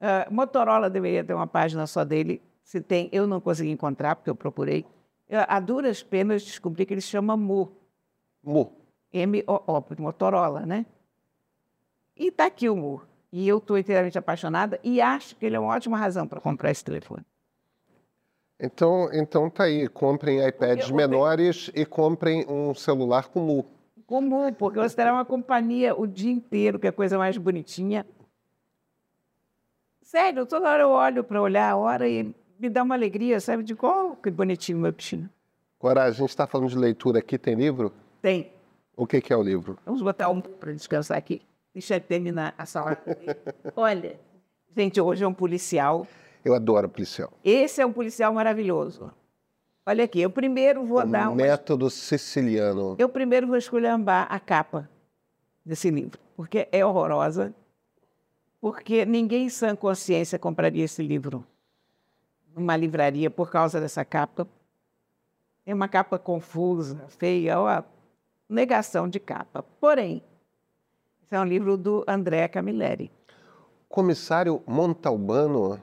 Uh, 0.00 0.34
Motorola 0.34 0.90
deveria 0.90 1.22
ter 1.22 1.34
uma 1.34 1.46
página 1.46 1.86
só 1.86 2.04
dele. 2.04 2.42
Se 2.64 2.80
tem, 2.80 3.08
eu 3.12 3.28
não 3.28 3.40
consegui 3.40 3.70
encontrar, 3.70 4.16
porque 4.16 4.28
eu 4.28 4.34
procurei. 4.34 4.84
Eu, 5.28 5.40
a 5.46 5.58
duras 5.58 6.02
penas 6.02 6.42
descobri 6.44 6.86
que 6.86 6.94
ele 6.94 7.00
chama 7.00 7.36
Mu. 7.36 7.72
Mu. 8.42 8.72
M-O-O, 9.12 9.84
Motorola, 9.98 10.64
né? 10.64 10.86
E 12.16 12.28
está 12.28 12.46
aqui 12.46 12.68
o 12.68 12.76
Mu. 12.76 13.02
E 13.32 13.46
eu 13.46 13.58
estou 13.58 13.76
inteiramente 13.76 14.16
apaixonada 14.16 14.80
e 14.82 15.00
acho 15.00 15.34
que 15.36 15.44
ele 15.44 15.56
é 15.56 15.60
uma 15.60 15.74
ótima 15.74 15.98
razão 15.98 16.26
para 16.26 16.40
comprar 16.40 16.70
esse 16.70 16.84
telefone. 16.84 17.24
Então, 18.58 19.10
então 19.12 19.50
tá 19.50 19.64
aí, 19.64 19.86
comprem 19.88 20.46
iPads 20.46 20.90
menores 20.90 21.70
e 21.74 21.84
comprem 21.84 22.46
um 22.48 22.74
celular 22.74 23.28
com 23.28 23.40
Mu. 23.40 23.66
Com 24.06 24.20
Mu, 24.22 24.52
porque 24.54 24.78
você 24.78 24.96
terá 24.96 25.12
uma 25.12 25.24
companhia 25.24 25.94
o 25.94 26.06
dia 26.06 26.32
inteiro, 26.32 26.78
que 26.78 26.86
é 26.86 26.90
a 26.90 26.92
coisa 26.92 27.18
mais 27.18 27.36
bonitinha. 27.36 28.06
Sério, 30.00 30.46
toda 30.46 30.70
hora 30.70 30.84
eu 30.84 30.90
olho 30.90 31.24
para 31.24 31.42
olhar 31.42 31.70
a 31.70 31.76
hora 31.76 32.08
e 32.08 32.32
me 32.58 32.68
dá 32.68 32.82
uma 32.82 32.94
alegria, 32.94 33.40
sabe? 33.40 33.62
De 33.62 33.74
qual 33.74 34.12
oh, 34.12 34.16
que 34.16 34.30
bonitinho 34.30 34.78
meu 34.78 34.92
bichinho. 34.92 35.28
Agora, 35.78 36.04
a 36.04 36.10
gente 36.10 36.28
está 36.28 36.46
falando 36.46 36.68
de 36.68 36.78
leitura 36.78 37.18
aqui, 37.18 37.38
tem 37.38 37.54
livro? 37.54 37.92
Tem. 38.20 38.52
O 38.96 39.06
que, 39.06 39.20
que 39.20 39.32
é 39.32 39.36
o 39.36 39.42
livro? 39.42 39.78
Vamos 39.84 40.02
botar 40.02 40.28
um 40.30 40.40
para 40.40 40.72
descansar 40.72 41.18
aqui. 41.18 41.42
Deixa 41.74 41.96
eu 41.96 42.00
terminar 42.00 42.54
a 42.56 42.64
sala. 42.64 42.96
Olha, 43.76 44.18
gente, 44.74 45.00
hoje 45.00 45.22
é 45.22 45.28
um 45.28 45.34
policial 45.34 46.06
eu 46.46 46.54
adoro 46.54 46.88
policial. 46.88 47.32
Esse 47.44 47.82
é 47.82 47.86
um 47.86 47.92
policial 47.92 48.32
maravilhoso. 48.32 49.10
Olha 49.84 50.04
aqui, 50.04 50.20
eu 50.20 50.30
primeiro 50.30 50.84
vou 50.84 51.00
o 51.00 51.04
dar 51.04 51.28
um 51.28 51.34
método 51.34 51.90
siciliano. 51.90 52.94
Eu 53.00 53.08
primeiro 53.08 53.48
vou 53.48 53.56
esculhambar 53.56 54.28
a 54.30 54.38
capa 54.38 54.88
desse 55.64 55.90
livro, 55.90 56.20
porque 56.36 56.68
é 56.70 56.86
horrorosa, 56.86 57.52
porque 58.60 59.04
ninguém 59.04 59.46
em 59.46 59.48
sã 59.48 59.74
consciência 59.74 60.38
compraria 60.38 60.84
esse 60.84 61.02
livro 61.02 61.44
numa 62.56 62.76
livraria 62.76 63.30
por 63.30 63.50
causa 63.50 63.78
dessa 63.78 64.04
capa. 64.04 64.48
É 65.64 65.74
uma 65.74 65.88
capa 65.88 66.18
confusa, 66.18 67.04
feia, 67.08 67.60
ó, 67.60 67.82
negação 68.48 69.08
de 69.08 69.20
capa. 69.20 69.62
Porém, 69.80 70.22
esse 71.22 71.36
é 71.36 71.40
um 71.40 71.44
livro 71.44 71.76
do 71.76 72.04
André 72.08 72.48
Camilleri. 72.48 73.12
Comissário 73.88 74.62
Montalbano 74.66 75.80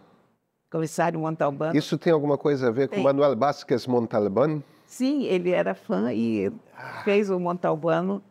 comissário 0.74 1.20
Montalbán. 1.20 1.72
Isso 1.76 2.00
tem 2.00 2.12
alguma 2.12 2.36
coisa 2.36 2.70
a 2.70 2.72
ver 2.72 2.88
tem. 2.88 2.98
com 2.98 3.04
Manuel 3.04 3.38
Vázquez 3.38 3.86
Montalbán? 3.86 4.64
Sim, 4.88 5.24
ele 5.26 5.52
era 5.52 5.76
fã 5.76 6.12
e 6.12 6.52
fez 7.04 7.30
o 7.30 7.40
Montalbano 7.40 8.24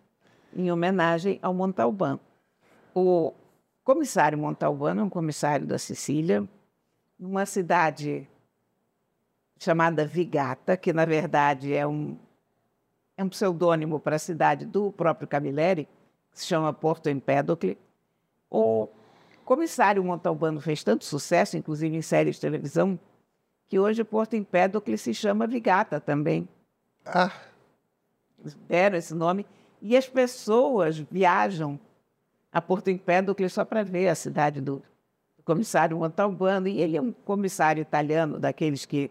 em 0.54 0.70
homenagem 0.72 1.38
ao 1.40 1.54
Montalbán. 1.54 2.18
O 2.92 3.32
comissário 3.84 4.36
Montalbano 4.36 5.02
é 5.02 5.04
um 5.04 5.08
comissário 5.08 5.64
da 5.64 5.78
Sicília, 5.78 6.44
numa 7.16 7.46
cidade 7.46 8.28
chamada 9.62 10.04
Vigata, 10.04 10.76
que 10.76 10.92
na 10.92 11.04
verdade 11.04 11.72
é 11.72 11.86
um, 11.86 12.18
é 13.16 13.22
um 13.22 13.28
pseudônimo 13.28 14.00
para 14.00 14.16
a 14.16 14.18
cidade 14.18 14.66
do 14.66 14.90
próprio 14.90 15.28
Camilleri, 15.28 15.88
que 16.32 16.40
se 16.40 16.46
chama 16.46 16.72
Porto 16.72 17.08
Empédocle. 17.08 17.78
O 18.50 18.88
comissário 19.44 20.02
Montalbano 20.02 20.60
fez 20.60 20.82
tanto 20.82 21.04
sucesso, 21.04 21.56
inclusive 21.56 21.96
em 21.96 22.02
séries 22.02 22.34
de 22.34 22.40
televisão, 22.40 22.98
que 23.68 23.78
hoje 23.78 24.02
Porto 24.02 24.34
Empédocle 24.34 24.98
se 24.98 25.14
chama 25.14 25.46
Vigata 25.46 26.00
também. 26.00 26.48
Ah. 27.06 27.32
Deram 28.66 28.98
esse 28.98 29.14
nome. 29.14 29.46
E 29.80 29.96
as 29.96 30.08
pessoas 30.08 30.98
viajam 30.98 31.78
a 32.52 32.60
Porto 32.60 32.88
Empédocle 32.88 33.48
só 33.48 33.64
para 33.64 33.84
ver 33.84 34.08
a 34.08 34.14
cidade 34.16 34.60
do, 34.60 34.82
do 35.36 35.42
comissário 35.44 35.96
Montalbano. 35.96 36.66
E 36.66 36.80
ele 36.80 36.96
é 36.96 37.00
um 37.00 37.12
comissário 37.12 37.80
italiano, 37.80 38.40
daqueles 38.40 38.84
que 38.84 39.10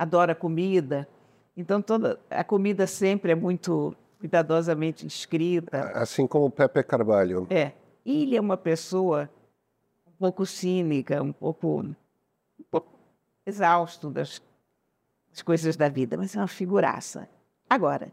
adora 0.00 0.34
comida. 0.34 1.06
Então, 1.54 1.82
toda 1.82 2.18
a 2.30 2.42
comida 2.42 2.86
sempre 2.86 3.32
é 3.32 3.34
muito 3.34 3.94
cuidadosamente 4.18 5.06
escrita. 5.06 5.92
Assim 5.94 6.26
como 6.26 6.46
o 6.46 6.50
Pepe 6.50 6.82
Carvalho. 6.82 7.46
É. 7.50 7.72
E 8.04 8.22
ele 8.22 8.36
é 8.36 8.40
uma 8.40 8.56
pessoa 8.56 9.28
pouco 10.18 10.46
cínica, 10.46 11.22
um 11.22 11.32
pouco, 11.32 11.80
um 11.80 11.94
pouco 12.70 12.88
exausto 13.44 14.08
das, 14.08 14.42
das 15.30 15.42
coisas 15.42 15.76
da 15.76 15.88
vida, 15.88 16.16
mas 16.16 16.34
é 16.34 16.38
uma 16.38 16.48
figuraça. 16.48 17.28
Agora, 17.68 18.10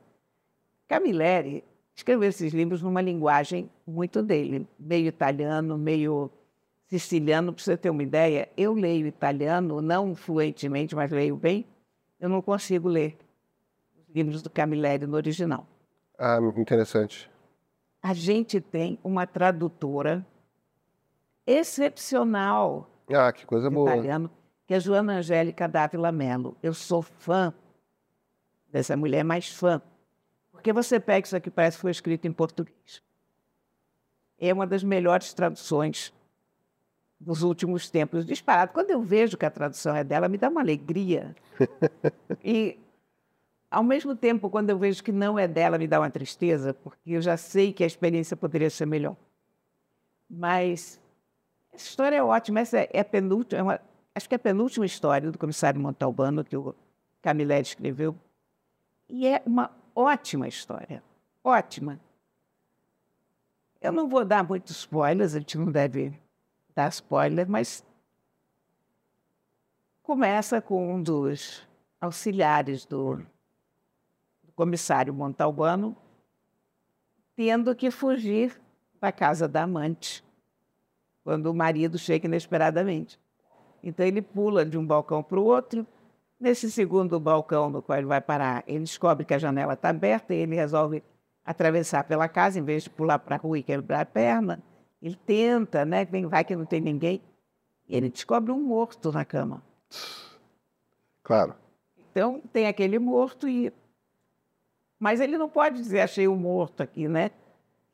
Camilleri 0.90 1.64
escreveu 1.96 2.28
esses 2.28 2.54
livros 2.54 2.82
numa 2.82 3.02
linguagem 3.02 3.70
muito 3.86 4.22
dele, 4.22 4.68
meio 4.78 5.08
italiano, 5.08 5.78
meio 5.78 6.30
siciliano. 6.88 7.54
Para 7.54 7.64
você 7.64 7.78
ter 7.78 7.90
uma 7.90 8.04
ideia, 8.04 8.50
eu 8.58 8.74
leio 8.74 9.08
italiano, 9.08 9.82
não 9.82 10.16
fluentemente, 10.16 10.96
mas 10.96 11.12
leio 11.12 11.38
bem. 11.38 11.66
Eu 12.20 12.30
não 12.30 12.42
consigo 12.42 12.88
ler 12.88 13.18
os 13.98 14.08
livros 14.14 14.42
do 14.42 14.50
Camilleri 14.50 15.06
no 15.06 15.16
original. 15.16 15.68
Ah, 16.18 16.40
interessante. 16.58 17.30
A 18.02 18.14
gente 18.14 18.60
tem 18.60 18.98
uma 19.04 19.28
tradutora 19.28 20.26
excepcional. 21.46 22.90
Ah, 23.10 23.32
que 23.32 23.46
coisa 23.46 23.70
boa. 23.70 23.92
Italiano, 23.92 24.30
que 24.66 24.74
é 24.74 24.80
Joana 24.80 25.18
Angélica 25.18 25.68
Dávila 25.68 26.12
Mello. 26.12 26.58
Eu 26.62 26.74
sou 26.74 27.02
fã 27.02 27.54
dessa 28.72 28.98
mulher, 28.98 29.24
mais 29.24 29.50
fã. 29.50 29.82
Porque 30.52 30.74
você 30.74 31.00
pega 31.00 31.26
isso 31.26 31.36
aqui, 31.36 31.52
parece 31.52 31.78
que 31.78 31.82
foi 31.82 31.92
escrito 31.92 32.28
em 32.28 32.34
português. 32.34 33.02
É 34.40 34.52
uma 34.52 34.68
das 34.68 34.84
melhores 34.84 35.34
traduções 35.34 36.14
dos 37.20 37.42
últimos 37.42 37.90
tempos, 37.90 38.26
disparado. 38.26 38.72
Quando 38.74 38.92
eu 38.92 39.02
vejo 39.02 39.38
que 39.38 39.46
a 39.46 39.52
tradução 39.52 39.96
é 39.96 40.04
dela, 40.04 40.28
me 40.28 40.38
dá 40.38 40.50
uma 40.50 40.62
alegria. 40.62 41.36
e, 42.44 42.80
ao 43.70 43.84
mesmo 43.84 44.16
tempo, 44.16 44.50
quando 44.50 44.70
eu 44.70 44.78
vejo 44.78 45.04
que 45.04 45.12
não 45.12 45.38
é 45.38 45.48
dela, 45.48 45.78
me 45.78 45.88
dá 45.88 46.00
uma 46.00 46.10
tristeza, 46.10 46.74
porque 46.74 47.12
eu 47.12 47.22
já 47.22 47.36
sei 47.36 47.74
que 47.74 47.84
a 47.84 47.88
experiência 47.88 48.38
poderia 48.38 48.70
ser 48.70 48.86
melhor. 48.86 49.16
Mas 50.30 51.00
essa 51.74 51.86
história 51.86 52.18
é 52.18 52.24
ótima. 52.24 52.60
Essa 52.60 52.80
é, 52.80 53.00
a 53.00 53.06
penúltima, 53.06 53.60
é 53.60 53.64
uma, 53.64 53.82
acho 54.14 54.28
que 54.28 54.36
é 54.36 54.38
a 54.38 54.40
penúltima 54.40 54.86
história 54.86 55.32
do 55.32 55.38
comissário 55.38 55.80
Montalbano 55.80 56.44
que 56.44 56.56
o 56.56 56.76
Camilleri 57.22 57.64
escreveu. 57.64 58.16
E 59.10 59.26
é 59.26 59.42
uma 59.46 59.72
ótima 59.96 60.48
história. 60.48 61.04
Ótima. 61.44 62.00
Eu 63.82 63.92
não 63.92 64.08
vou 64.08 64.26
dar 64.26 64.44
muitos 64.44 64.78
spoilers, 64.78 65.36
a 65.36 65.40
gente 65.40 65.58
não 65.58 65.72
deve 65.72 66.14
dar 66.78 66.90
spoiler, 66.90 67.50
mas 67.50 67.84
começa 70.04 70.62
com 70.62 70.94
um 70.94 71.02
dos 71.02 71.68
auxiliares 72.00 72.86
do, 72.86 73.16
do 74.44 74.52
comissário 74.56 75.12
Montalbano 75.12 75.98
tendo 77.36 77.76
que 77.76 77.90
fugir 77.90 78.62
da 79.02 79.12
casa 79.12 79.48
da 79.48 79.64
amante 79.64 80.24
quando 81.24 81.48
o 81.48 81.54
marido 81.54 81.98
chega 81.98 82.28
inesperadamente. 82.28 83.20
Então 83.82 84.06
ele 84.06 84.22
pula 84.22 84.64
de 84.64 84.78
um 84.78 84.86
balcão 84.86 85.24
para 85.24 85.40
o 85.40 85.46
outro. 85.46 85.86
Nesse 86.40 86.70
segundo 86.70 87.20
balcão 87.20 87.72
no 87.72 87.82
qual 87.82 87.98
ele 87.98 88.08
vai 88.08 88.22
parar, 88.22 88.64
ele 88.68 88.82
descobre 88.82 89.26
que 89.26 89.34
a 89.34 89.40
janela 89.40 89.74
está 89.74 89.90
aberta 89.90 90.34
e 90.34 90.38
ele 90.38 90.56
resolve 90.56 91.04
atravessar 91.44 92.04
pela 92.04 92.30
casa 92.30 92.60
em 92.60 92.64
vez 92.64 92.84
de 92.84 92.92
pular 92.92 93.18
para 93.18 93.36
a 93.36 93.40
rua 93.40 93.58
e 93.58 93.64
quebrar 93.64 94.02
a 94.02 94.06
perna. 94.06 94.62
Ele 95.02 95.18
tenta, 95.26 95.86
né? 95.86 96.06
Vai 96.06 96.44
que 96.44 96.56
não 96.56 96.66
tem 96.66 96.82
ninguém. 96.82 97.22
E 97.88 97.96
ele 97.96 98.10
descobre 98.10 98.52
um 98.52 98.62
morto 98.62 99.12
na 99.12 99.24
cama. 99.24 99.64
Claro. 101.24 101.56
Então 102.12 102.42
tem 102.52 102.68
aquele 102.68 102.98
morto 103.00 103.48
e. 103.48 103.72
Mas 105.00 105.20
ele 105.20 105.38
não 105.38 105.48
pode 105.48 105.78
dizer 105.78 106.02
achei 106.02 106.28
um 106.28 106.36
morto 106.36 106.82
aqui, 106.82 107.08
né? 107.08 107.32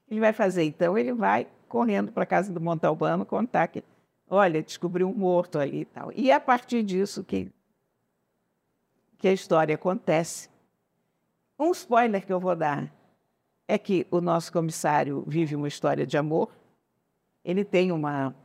Ele 0.10 0.20
vai 0.20 0.32
fazer 0.32 0.63
então, 0.63 0.98
ele 0.98 1.13
vai 1.13 1.48
correndo 1.68 2.12
para 2.12 2.24
a 2.24 2.28
casa 2.28 2.54
do 2.54 2.62
Montalbano 2.62 3.26
contar 3.26 3.68
que, 3.68 3.84
olha, 4.30 4.62
descobriu 4.62 5.10
um 5.10 5.13
morto 5.13 5.58
ali 5.58 5.82
e 5.82 5.86
tal. 5.86 6.12
E 6.16 6.30
é 6.30 6.36
a 6.36 6.39
partir 6.39 6.84
disso 6.84 7.24
que, 7.24 7.52
que 9.18 9.28
a 9.28 9.34
história 9.34 9.74
acontece. 9.76 10.50
Um 11.58 11.72
spoiler 11.72 12.26
que 12.26 12.32
eu 12.32 12.39
vou 12.39 12.56
dar 12.56 12.94
é 13.68 13.78
que 13.78 14.06
o 14.12 14.22
nosso 14.22 14.52
comissário 14.54 15.24
vive 15.26 15.56
uma 15.56 15.68
história 15.68 16.06
de 16.06 16.18
amor. 16.18 16.50
Ele 17.43 17.63
tem 17.65 17.91
uma 17.91 18.36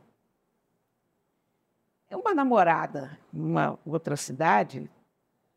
uma 2.11 2.33
namorada 2.33 3.17
em 3.33 3.39
uma 3.39 3.77
outra 3.85 4.15
cidade, 4.17 4.89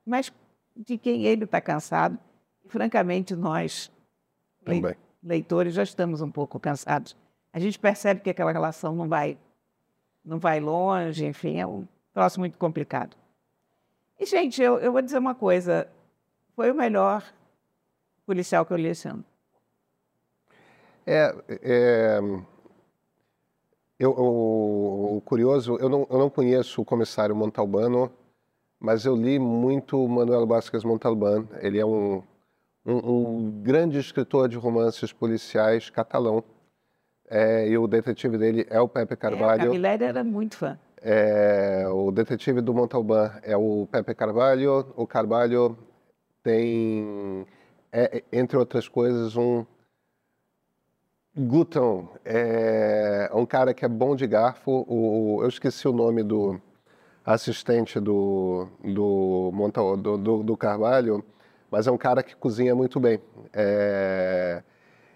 mas 0.05 0.33
de 0.76 0.98
quem 0.98 1.24
ele 1.24 1.44
está 1.44 1.61
cansado. 1.61 2.18
E, 2.64 2.68
francamente, 2.68 3.35
nós, 3.35 3.90
Também. 4.64 4.94
leitores, 5.22 5.74
já 5.74 5.83
estamos 5.83 6.20
um 6.20 6.31
pouco 6.31 6.61
cansados 6.61 7.16
a 7.52 7.59
gente 7.59 7.78
percebe 7.78 8.20
que 8.20 8.31
aquela 8.31 8.50
relação 8.50 8.94
não 8.94 9.09
vai, 9.09 9.37
não 10.24 10.38
vai 10.38 10.59
longe, 10.59 11.26
enfim, 11.26 11.61
é 11.61 11.66
um 11.66 11.87
troço 12.14 12.40
muito 12.40 12.57
complicado. 12.57 13.16
E, 14.18 14.24
gente, 14.24 14.62
eu, 14.62 14.78
eu 14.78 14.90
vou 14.90 15.02
dizer 15.02 15.18
uma 15.18 15.35
coisa. 15.35 15.87
foi 16.57 16.70
o 16.70 16.74
melhor 16.74 17.22
policial 18.24 18.64
que 18.64 18.72
eu 18.72 18.76
li 18.76 18.88
esse 18.88 19.07
ano. 19.07 19.24
É, 21.05 21.35
é 21.48 22.20
eu, 24.03 24.11
o, 24.11 25.17
o, 25.17 25.21
curioso, 25.21 25.77
eu 25.81 25.88
não, 25.88 26.07
eu 26.11 26.19
não 26.19 26.29
conheço 26.29 26.83
o 26.83 26.85
comissário 26.85 27.37
Montalbano, 27.37 28.11
mas 28.79 29.05
eu 29.05 29.15
li 29.15 29.38
muito 29.38 30.09
Manuel 30.09 30.45
Vázquez 30.45 30.83
Montalbán. 30.83 31.47
Ele 31.61 31.79
é 31.79 31.87
um, 31.87 32.21
um, 32.85 32.97
um 32.97 33.62
grande 33.62 33.99
escritor 33.99 34.49
de 34.49 34.57
romances 34.57 35.12
policiais 35.12 35.88
catalão. 35.88 36.43
É, 37.31 37.69
e 37.69 37.79
o 37.79 37.87
detetive 37.87 38.37
dele 38.37 38.67
é 38.69 38.81
o 38.81 38.88
Pepe 38.88 39.15
Carvalho. 39.15 39.61
É, 39.61 39.65
a 39.65 39.67
Camilleri 39.67 40.05
era 40.05 40.25
muito 40.25 40.57
fã. 40.57 40.77
É, 41.01 41.85
o 41.88 42.11
detetive 42.11 42.61
do 42.61 42.75
Montalbán 42.75 43.31
é 43.43 43.57
o 43.57 43.87
Pepe 43.91 44.17
Carvalho. 44.17 44.93
O 44.97 45.07
Carvalho 45.07 45.79
tem, 46.43 47.47
é, 47.93 48.25
entre 48.33 48.57
outras 48.57 48.88
coisas, 48.88 49.37
um 49.37 49.65
glutão. 51.37 52.11
É 52.25 53.31
um 53.35 53.47
cara 53.47 53.73
que 53.75 53.85
é 53.85 53.88
bom 53.88 54.14
de 54.14 54.27
garfo. 54.27 54.85
O, 54.88 55.40
eu 55.42 55.49
esqueci 55.49 55.87
o 55.88 55.92
nome 55.92 56.23
do 56.23 56.61
assistente 57.25 58.01
do, 58.01 58.66
do, 58.83 59.51
Montal, 59.53 59.97
do, 59.97 60.16
do, 60.18 60.42
do 60.42 60.57
Carvalho, 60.57 61.25
mas 61.71 61.87
é 61.87 61.90
um 61.90 61.99
cara 61.99 62.23
que 62.23 62.35
cozinha 62.35 62.75
muito 62.75 62.99
bem. 62.99 63.21
É, 63.53 64.62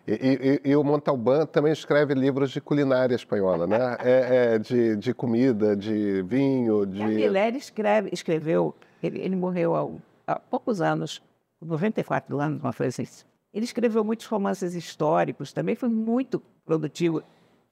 e, 0.06 0.60
e, 0.64 0.70
e, 0.70 0.76
o 0.76 0.84
Montalbán 0.84 1.46
também 1.46 1.72
escreve 1.72 2.14
livros 2.14 2.52
de 2.52 2.60
culinária 2.60 3.14
espanhola, 3.14 3.66
né? 3.66 3.96
É, 4.00 4.54
é, 4.54 4.58
de, 4.58 4.94
de 4.94 5.12
comida, 5.12 5.76
de 5.76 6.22
vinho, 6.22 6.86
de... 6.86 7.02
E 7.02 7.56
escreve, 7.56 8.10
escreveu, 8.12 8.72
ele, 9.02 9.18
ele 9.18 9.34
morreu 9.34 9.74
há, 9.74 10.34
há, 10.34 10.38
poucos 10.38 10.80
anos, 10.80 11.20
94 11.60 12.38
anos, 12.38 12.62
uma 12.62 12.72
coisa 12.72 13.02
assim. 13.02 13.26
Ele 13.56 13.64
escreveu 13.64 14.04
muitos 14.04 14.26
romances 14.26 14.74
históricos, 14.74 15.50
também 15.50 15.74
foi 15.74 15.88
muito 15.88 16.40
produtivo, 16.62 17.22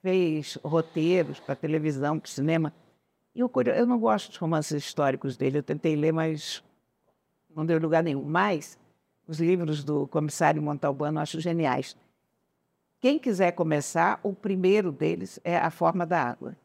fez 0.00 0.58
roteiros 0.64 1.38
para 1.38 1.54
televisão, 1.54 2.18
para 2.18 2.30
cinema. 2.30 2.72
E 3.34 3.40
eu, 3.40 3.52
eu 3.76 3.84
não 3.84 3.98
gosto 3.98 4.28
dos 4.28 4.38
romances 4.38 4.82
históricos 4.82 5.36
dele, 5.36 5.58
eu 5.58 5.62
tentei 5.62 5.94
ler, 5.94 6.10
mas 6.10 6.64
não 7.54 7.66
deu 7.66 7.78
lugar 7.78 8.02
nenhum. 8.02 8.24
Mas 8.24 8.78
os 9.28 9.38
livros 9.38 9.84
do 9.84 10.06
comissário 10.06 10.62
Montalbano 10.62 11.18
eu 11.18 11.22
acho 11.22 11.38
geniais. 11.38 11.94
Quem 12.98 13.18
quiser 13.18 13.52
começar, 13.52 14.20
o 14.22 14.32
primeiro 14.32 14.90
deles 14.90 15.38
é 15.44 15.58
A 15.58 15.70
Forma 15.70 16.06
da 16.06 16.18
Água. 16.18 16.56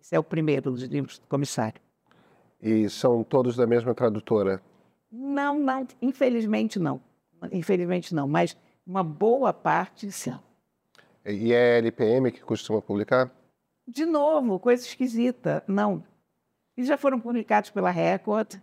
Esse 0.00 0.16
é 0.16 0.18
o 0.18 0.24
primeiro 0.24 0.72
dos 0.72 0.82
livros 0.82 1.20
do 1.20 1.28
comissário. 1.28 1.80
E 2.60 2.90
são 2.90 3.22
todos 3.22 3.54
da 3.54 3.68
mesma 3.68 3.94
tradutora? 3.94 4.60
Não, 5.12 5.60
não, 5.60 5.86
infelizmente 6.02 6.80
não. 6.80 7.00
Infelizmente 7.50 8.14
não, 8.14 8.28
mas 8.28 8.56
uma 8.86 9.02
boa 9.02 9.52
parte 9.52 10.10
sim. 10.12 10.34
E 11.24 11.52
é 11.52 11.74
a 11.74 11.78
LPM 11.78 12.30
que 12.32 12.40
costuma 12.40 12.82
publicar? 12.82 13.30
De 13.86 14.04
novo, 14.04 14.58
coisa 14.58 14.84
esquisita. 14.84 15.62
Não. 15.66 16.02
Eles 16.76 16.88
já 16.88 16.96
foram 16.96 17.20
publicados 17.20 17.70
pela 17.70 17.90
Record. 17.90 18.54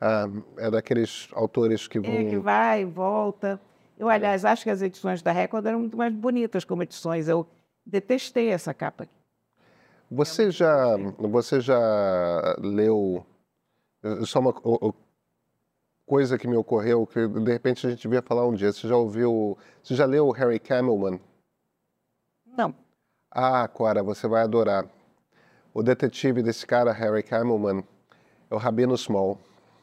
Ah, 0.00 0.26
é 0.58 0.70
daqueles 0.70 1.28
autores 1.32 1.88
que 1.88 1.98
vão. 1.98 2.12
É, 2.12 2.24
que 2.24 2.38
vai, 2.38 2.84
volta. 2.84 3.60
Eu, 3.98 4.08
aliás, 4.08 4.44
acho 4.44 4.62
que 4.62 4.70
as 4.70 4.80
edições 4.80 5.22
da 5.22 5.32
Record 5.32 5.66
eram 5.66 5.80
muito 5.80 5.96
mais 5.96 6.14
bonitas 6.14 6.64
como 6.64 6.82
edições. 6.82 7.26
Eu 7.28 7.46
detestei 7.84 8.48
essa 8.48 8.72
capa 8.72 9.04
aqui. 9.04 9.12
Você 10.10 10.50
já, 10.50 10.96
você 11.18 11.60
já 11.60 12.56
leu. 12.60 13.26
Só 14.24 14.38
uma 14.38 14.54
coisa 16.08 16.38
que 16.38 16.48
me 16.48 16.56
ocorreu, 16.56 17.06
que 17.06 17.28
de 17.28 17.52
repente 17.52 17.86
a 17.86 17.90
gente 17.90 18.00
devia 18.00 18.22
falar 18.22 18.46
um 18.46 18.54
dia. 18.54 18.72
Você 18.72 18.88
já 18.88 18.96
ouviu. 18.96 19.58
Você 19.82 19.94
já 19.94 20.06
leu 20.06 20.26
o 20.26 20.32
Harry 20.32 20.58
Camelman? 20.58 21.20
Não. 22.56 22.74
Ah, 23.30 23.68
Cora, 23.68 24.02
você 24.02 24.26
vai 24.26 24.42
adorar. 24.42 24.86
O 25.74 25.82
detetive 25.82 26.42
desse 26.42 26.66
cara, 26.66 26.90
Harry 26.92 27.22
Camelman, 27.22 27.84
é 28.50 28.54
o 28.54 28.58
Rabino 28.58 28.96
Small. 28.96 29.38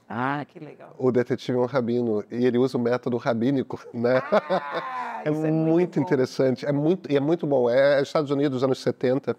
Ah, 0.09 0.43
que 0.45 0.59
legal. 0.59 0.95
O 0.97 1.11
detetive 1.11 1.57
é 1.57 1.61
um 1.61 1.65
rabino 1.65 2.23
e 2.29 2.45
ele 2.45 2.57
usa 2.57 2.77
o 2.77 2.81
método 2.81 3.17
rabínico, 3.17 3.79
né? 3.93 4.21
Ah, 4.31 5.21
é, 5.23 5.29
muito, 5.29 5.47
é 5.47 5.51
muito 5.51 5.99
interessante, 5.99 6.65
é 6.65 6.71
muito 6.71 7.11
e 7.11 7.15
é 7.15 7.19
muito 7.19 7.45
bom. 7.45 7.69
É, 7.69 7.99
é 7.99 8.01
Estados 8.01 8.31
Unidos, 8.31 8.63
anos 8.63 8.79
70. 8.79 9.37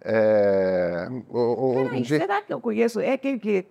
É, 0.00 1.08
o, 1.28 1.70
o, 1.70 1.74
Peraí, 1.74 2.04
será 2.04 2.42
que 2.42 2.52
eu 2.52 2.60
conheço? 2.60 3.00
É 3.00 3.12
aquele 3.12 3.38
que 3.38 3.66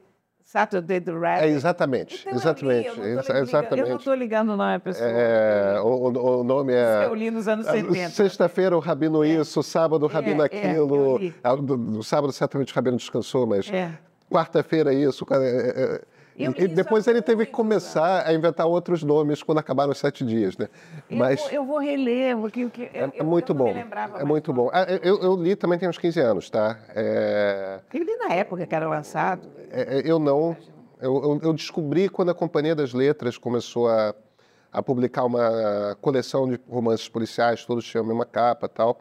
Saturday 0.48 1.02
the 1.02 1.12
Rabbit. 1.12 1.44
É 1.44 1.50
exatamente, 1.50 2.22
então, 2.22 2.34
exatamente, 2.34 2.88
eu 2.88 3.44
exatamente. 3.44 3.82
Eu 3.82 3.90
não 3.90 3.98
estou 3.98 4.14
ligando 4.14 4.54
o 4.54 4.56
nome 4.56 4.76
à 4.76 4.80
pessoa. 4.80 5.10
É, 5.10 5.78
o, 5.82 6.40
o, 6.40 6.44
nome 6.46 6.72
é. 6.74 7.04
Eu 7.04 7.14
li 7.14 7.30
nos 7.30 7.50
anos 7.50 7.66
70. 7.66 8.10
Sexta-feira 8.12 8.78
o 8.78 8.80
rabino 8.80 9.26
é. 9.26 9.28
isso, 9.28 9.62
sábado 9.62 10.04
o 10.04 10.08
rabino 10.08 10.42
é, 10.42 10.46
aquilo. 10.46 11.20
É, 11.22 11.56
no 11.58 12.02
sábado 12.02 12.32
certamente 12.32 12.72
o 12.72 12.76
rabino 12.76 12.96
descansou, 12.96 13.46
mas 13.46 13.70
é. 13.70 13.92
quarta-feira 14.32 14.94
isso. 14.94 15.28
É, 15.32 16.02
eu, 16.38 16.54
e 16.56 16.68
depois 16.68 17.08
ele 17.08 17.22
teve 17.22 17.48
que 17.48 17.52
começar 17.52 18.28
a 18.28 18.32
inventar 18.32 18.68
outros 18.68 19.02
nomes 19.02 19.42
quando 19.42 19.58
acabaram 19.58 19.92
os 19.92 19.98
sete 19.98 20.24
dias, 20.24 20.56
né? 20.56 20.70
Mas 21.10 21.44
eu, 21.48 21.62
eu 21.62 21.66
vou 21.66 21.80
reler, 21.80 22.38
porque, 22.38 22.66
porque 22.66 22.84
é, 22.94 23.10
é 23.18 23.24
muito 23.24 23.56
bom. 23.56 23.74
É 24.20 24.24
muito 24.24 24.54
bom. 24.54 24.70
Ah, 24.72 24.84
eu, 25.02 25.20
eu, 25.20 25.36
li 25.36 25.56
também 25.56 25.80
tem 25.80 25.90
uns 25.90 25.98
15 25.98 26.20
anos, 26.20 26.50
tá? 26.50 26.78
É... 26.96 27.80
Eu 27.92 28.04
li 28.04 28.16
na 28.18 28.36
época 28.36 28.68
que 28.68 28.76
era 28.76 28.88
lançado. 28.88 29.48
É, 29.72 30.00
é 30.00 30.02
eu 30.06 30.20
não. 30.20 30.56
Eu, 31.02 31.40
eu, 31.42 31.54
descobri 31.54 32.08
quando 32.08 32.30
a 32.30 32.36
Companhia 32.36 32.76
das 32.76 32.94
Letras 32.94 33.38
começou 33.38 33.88
a, 33.88 34.14
a 34.72 34.82
publicar 34.82 35.26
uma 35.26 35.96
coleção 36.02 36.48
de 36.48 36.60
romances 36.70 37.10
policiais, 37.10 37.66
todos 37.66 37.86
tinham 37.86 38.04
a 38.04 38.08
mesma 38.08 38.26
capa, 38.26 38.68
tal. 38.68 39.00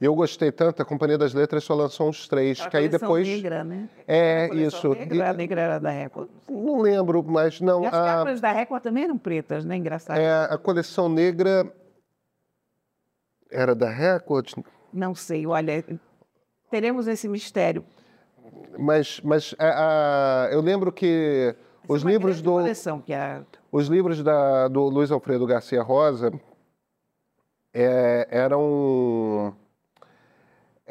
E 0.00 0.04
eu 0.06 0.14
gostei 0.14 0.50
tanto, 0.50 0.80
a 0.80 0.84
Companhia 0.84 1.18
das 1.18 1.34
Letras 1.34 1.62
só 1.62 1.74
lançou 1.74 2.08
uns 2.08 2.26
três, 2.26 2.58
a 2.58 2.70
que 2.70 2.76
aí 2.78 2.88
depois... 2.88 3.28
negra, 3.28 3.62
né? 3.62 3.86
É, 4.08 4.48
isso. 4.54 4.88
Negra, 4.94 5.30
a 5.30 5.34
negra 5.34 5.60
era 5.60 5.78
da 5.78 5.90
Record. 5.90 6.30
Não 6.48 6.80
lembro, 6.80 7.22
mas 7.22 7.60
não... 7.60 7.82
E 7.82 7.86
as 7.86 7.92
a... 7.92 8.04
capas 8.04 8.40
da 8.40 8.50
Record 8.50 8.82
também 8.82 9.04
eram 9.04 9.18
pretas, 9.18 9.62
né? 9.62 9.76
Engraçado. 9.76 10.16
É, 10.18 10.44
a 10.44 10.56
coleção 10.56 11.06
negra 11.06 11.70
era 13.50 13.74
da 13.74 13.90
Record? 13.90 14.54
Não 14.90 15.14
sei, 15.14 15.46
olha, 15.46 15.84
teremos 16.70 17.06
esse 17.06 17.28
mistério. 17.28 17.84
Mas, 18.78 19.20
mas 19.22 19.54
a, 19.58 20.46
a, 20.46 20.48
eu 20.50 20.62
lembro 20.62 20.90
que 20.90 21.54
Essa 21.84 21.92
os 21.92 22.02
é 22.02 22.08
livros 22.08 22.40
do... 22.40 22.52
Coleção, 22.52 23.02
que 23.02 23.12
é... 23.12 23.42
Os 23.70 23.86
livros 23.86 24.22
da, 24.22 24.66
do 24.66 24.82
Luiz 24.84 25.10
Alfredo 25.10 25.46
Garcia 25.46 25.82
Rosa 25.82 26.32
é, 27.74 28.26
eram 28.30 29.54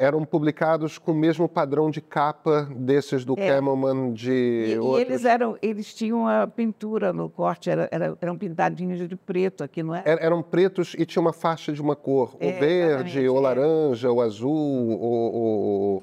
eram 0.00 0.24
publicados 0.24 0.96
com 0.96 1.12
o 1.12 1.14
mesmo 1.14 1.46
padrão 1.46 1.90
de 1.90 2.00
capa 2.00 2.66
desses 2.74 3.22
do 3.22 3.34
é. 3.36 3.46
Camelman 3.46 4.14
de 4.14 4.72
e, 4.72 4.78
outros. 4.78 4.98
E 4.98 5.02
eles 5.02 5.24
eram, 5.26 5.58
eles 5.60 5.94
tinham 5.94 6.26
a 6.26 6.46
pintura 6.46 7.12
no 7.12 7.28
corte, 7.28 7.68
era, 7.68 7.86
era, 7.92 8.16
eram 8.18 8.38
pintadinhos 8.38 9.06
de 9.06 9.14
preto 9.14 9.62
aqui, 9.62 9.82
não 9.82 9.94
é? 9.94 10.02
Er, 10.06 10.18
eram 10.22 10.42
pretos 10.42 10.96
e 10.98 11.04
tinha 11.04 11.20
uma 11.20 11.34
faixa 11.34 11.70
de 11.70 11.82
uma 11.82 11.94
cor, 11.94 12.34
é, 12.40 12.48
o 12.48 12.58
verde, 12.58 13.28
o 13.28 13.36
é. 13.36 13.40
laranja, 13.40 14.10
o 14.10 14.22
azul, 14.22 14.50
o, 14.50 15.98
o 15.98 16.02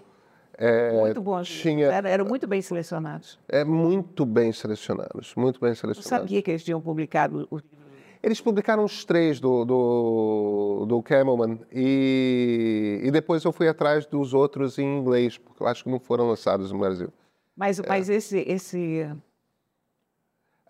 é, 0.59 0.91
muito 0.91 1.21
bons. 1.21 1.49
Tinha, 1.49 1.87
eram, 1.87 2.09
eram, 2.09 2.25
muito 2.25 2.47
bem 2.47 2.61
selecionados. 2.61 3.39
É 3.49 3.63
muito 3.63 4.27
bem 4.27 4.51
selecionados, 4.51 5.33
muito 5.35 5.59
bem 5.59 5.73
selecionados. 5.73 6.11
Eu 6.11 6.17
sabia 6.19 6.41
que 6.43 6.51
eles 6.51 6.63
tinham 6.63 6.79
publicado 6.79 7.47
os 7.49 7.63
eles 8.27 8.41
publicaram 8.41 8.83
os 8.83 9.05
três 9.05 9.39
do, 9.39 9.63
do, 9.63 10.85
do 10.85 11.01
Camelman 11.01 11.61
e, 11.71 12.99
e 13.01 13.09
depois 13.09 13.43
eu 13.45 13.53
fui 13.53 13.69
atrás 13.69 14.05
dos 14.05 14.33
outros 14.33 14.77
em 14.77 14.97
inglês, 14.99 15.37
porque 15.37 15.63
eu 15.63 15.67
acho 15.67 15.85
que 15.85 15.89
não 15.89 15.97
foram 15.97 16.27
lançados 16.27 16.69
no 16.69 16.77
Brasil. 16.77 17.07
Mas, 17.55 17.79
é. 17.79 17.87
mas 17.87 18.09
esse, 18.09 18.39
esse... 18.39 19.09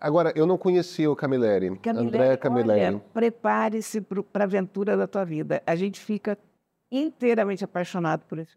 Agora, 0.00 0.32
eu 0.36 0.46
não 0.46 0.56
conhecia 0.56 1.10
o 1.10 1.16
Camilleri, 1.16 1.76
Camilleri 1.78 2.06
André 2.06 2.36
Camilleri. 2.36 3.02
prepare-se 3.12 4.00
para 4.00 4.44
a 4.44 4.46
aventura 4.46 4.96
da 4.96 5.08
tua 5.08 5.24
vida. 5.24 5.60
A 5.66 5.74
gente 5.74 5.98
fica 5.98 6.38
inteiramente 6.92 7.64
apaixonado 7.64 8.24
por 8.26 8.38
esse 8.38 8.56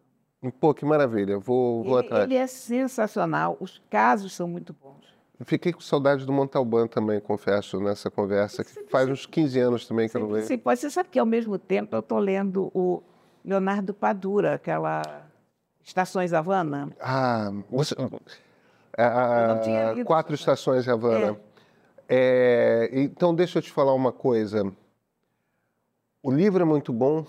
Pô, 0.60 0.74
que 0.74 0.86
maravilha, 0.86 1.38
vou, 1.38 1.84
vou 1.84 1.98
ele, 2.00 2.08
atrás. 2.08 2.24
Ele 2.26 2.36
é 2.36 2.48
sensacional, 2.48 3.58
os 3.60 3.82
casos 3.90 4.34
são 4.34 4.48
muito 4.48 4.74
bons. 4.74 5.11
Fiquei 5.46 5.74
com 5.74 5.82
saudade 5.82 6.26
do 6.26 6.32
Montalbán 6.34 6.88
também, 6.88 7.20
confesso, 7.20 7.80
nessa 7.80 8.12
conversa, 8.12 8.64
que 8.64 8.84
faz 8.90 9.10
uns 9.10 9.26
15 9.26 9.60
anos 9.60 9.88
também 9.88 10.08
que 10.08 10.18
eu 10.18 10.22
não 10.22 10.30
leio. 10.30 10.46
Sim, 10.46 10.58
pode. 10.58 10.80
Você 10.80 10.90
sabe 10.90 11.10
que 11.10 11.20
ao 11.20 11.26
mesmo 11.26 11.58
tempo 11.58 11.96
eu 11.96 12.00
estou 12.00 12.20
lendo 12.20 12.72
o 12.74 13.02
Leonardo 13.44 13.94
Padura, 13.94 14.56
aquela 14.56 15.02
Estações 15.84 16.34
Havana. 16.34 16.90
Ah, 17.00 17.52
você... 17.70 17.96
Ah, 18.98 19.94
quatro 20.06 20.36
estações 20.36 20.88
Havana. 20.88 21.38
É. 21.48 21.52
É, 22.14 22.90
então, 22.92 23.34
deixa 23.34 23.60
eu 23.60 23.62
te 23.62 23.72
falar 23.72 23.94
uma 23.94 24.12
coisa. 24.12 24.70
O 26.22 26.30
livro 26.30 26.62
é 26.62 26.66
muito 26.66 26.92
bom, 26.92 27.26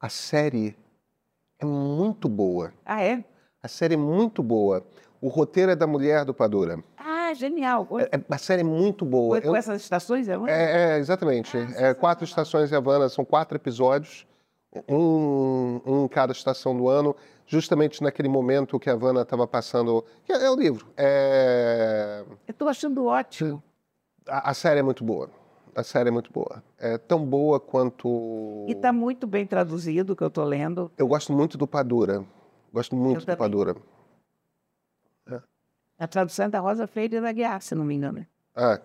a 0.00 0.08
série 0.08 0.76
é 1.58 1.64
muito 1.64 2.28
boa. 2.28 2.72
Ah, 2.84 3.02
é? 3.02 3.22
A 3.62 3.68
série 3.68 3.94
é 3.94 3.98
muito 3.98 4.42
boa. 4.42 4.84
O 5.26 5.28
roteiro 5.28 5.72
é 5.72 5.76
da 5.76 5.86
mulher 5.86 6.24
do 6.24 6.32
Padura 6.32 6.78
genial. 7.34 7.88
É, 7.98 8.16
é, 8.16 8.24
a 8.28 8.38
série 8.38 8.62
é 8.62 8.64
muito 8.64 9.04
boa. 9.04 9.40
Com 9.40 9.48
Eu- 9.48 9.56
essas 9.56 9.82
estações, 9.82 10.28
é? 10.28 10.34
É, 10.46 10.94
é, 10.94 10.98
exatamente. 10.98 11.56
É, 11.76 11.94
quatro 11.94 12.24
estações 12.24 12.70
em 12.72 12.76
Havana, 12.76 13.08
são 13.08 13.24
quatro 13.24 13.56
episódios, 13.56 14.26
um, 14.88 15.80
um 15.86 16.04
em 16.04 16.08
cada 16.08 16.32
estação 16.32 16.76
do 16.76 16.88
ano, 16.88 17.14
justamente 17.46 18.02
naquele 18.02 18.28
momento 18.28 18.78
que 18.78 18.90
a 18.90 18.92
Havana 18.92 19.22
estava 19.22 19.46
passando. 19.46 20.04
É, 20.28 20.32
é 20.44 20.50
o 20.50 20.56
livro. 20.56 20.86
É, 20.96 22.24
Eu 22.46 22.52
estou 22.52 22.68
achando 22.68 23.04
ótimo. 23.06 23.62
a, 24.28 24.50
a 24.50 24.54
série 24.54 24.80
é 24.80 24.82
muito 24.82 25.04
boa. 25.04 25.30
A 25.74 25.82
série 25.82 26.08
é 26.08 26.12
muito 26.12 26.32
boa. 26.32 26.62
É 26.78 26.96
tão 26.96 27.24
boa 27.24 27.60
quanto. 27.60 28.64
E 28.66 28.72
está 28.72 28.92
muito 28.92 29.26
bem 29.26 29.46
traduzido 29.46 30.14
o 30.14 30.16
que 30.16 30.22
eu 30.22 30.28
estou 30.28 30.44
lendo. 30.44 30.90
Eu 30.96 31.06
gosto 31.06 31.32
muito 31.34 31.58
do 31.58 31.66
Padura. 31.66 32.24
Gosto 32.72 32.96
muito 32.96 33.20
do 33.20 33.26
também. 33.26 33.36
Padura. 33.38 33.76
A 35.98 36.06
tradução 36.06 36.46
é 36.46 36.48
da 36.48 36.60
Rosa 36.60 36.86
Freire 36.86 37.20
da 37.20 37.32
Guiar, 37.32 37.60
se 37.62 37.74
não 37.74 37.84
me 37.84 37.94
engano. 37.94 38.26
Ah, 38.54 38.78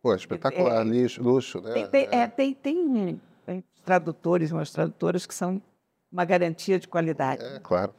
pô, 0.00 0.14
espetacular, 0.14 0.80
É, 0.80 0.84
lixo, 0.84 1.22
luxo, 1.22 1.60
né? 1.60 1.72
Tem, 1.72 1.86
tem, 1.88 2.08
é, 2.10 2.26
tem, 2.26 2.54
tem, 2.54 3.20
tem 3.44 3.64
tradutores, 3.84 4.52
umas 4.52 4.70
tradutoras 4.70 5.26
que 5.26 5.34
são 5.34 5.60
uma 6.10 6.24
garantia 6.24 6.78
de 6.78 6.86
qualidade. 6.86 7.44
É, 7.44 7.58
claro. 7.60 7.92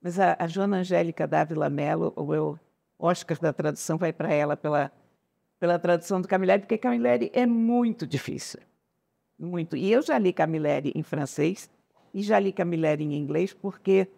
Mas 0.00 0.20
a, 0.20 0.36
a 0.38 0.46
Joana 0.46 0.78
Angélica 0.78 1.26
Dávila 1.26 1.70
Mello, 1.70 2.12
o 2.14 2.24
meu 2.24 2.60
Oscar 2.98 3.38
da 3.40 3.52
tradução 3.52 3.96
vai 3.96 4.12
para 4.12 4.32
ela 4.32 4.56
pela, 4.56 4.92
pela 5.58 5.78
tradução 5.78 6.20
do 6.20 6.28
Camilleri, 6.28 6.62
porque 6.62 6.76
Camilleri 6.76 7.30
é 7.32 7.46
muito 7.46 8.06
difícil. 8.06 8.60
Muito. 9.38 9.76
E 9.76 9.90
eu 9.90 10.02
já 10.02 10.18
li 10.18 10.32
Camilleri 10.32 10.92
em 10.94 11.02
francês 11.02 11.70
e 12.12 12.22
já 12.22 12.38
li 12.38 12.52
Camilleri 12.52 13.02
em 13.02 13.14
inglês, 13.14 13.52
porque 13.52 14.08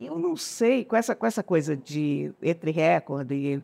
eu 0.00 0.18
não 0.18 0.36
sei, 0.36 0.84
com 0.84 0.96
essa, 0.96 1.14
com 1.14 1.26
essa 1.26 1.42
coisa 1.42 1.76
de 1.76 2.32
entre 2.42 2.70
recorde 2.70 3.34
e, 3.34 3.62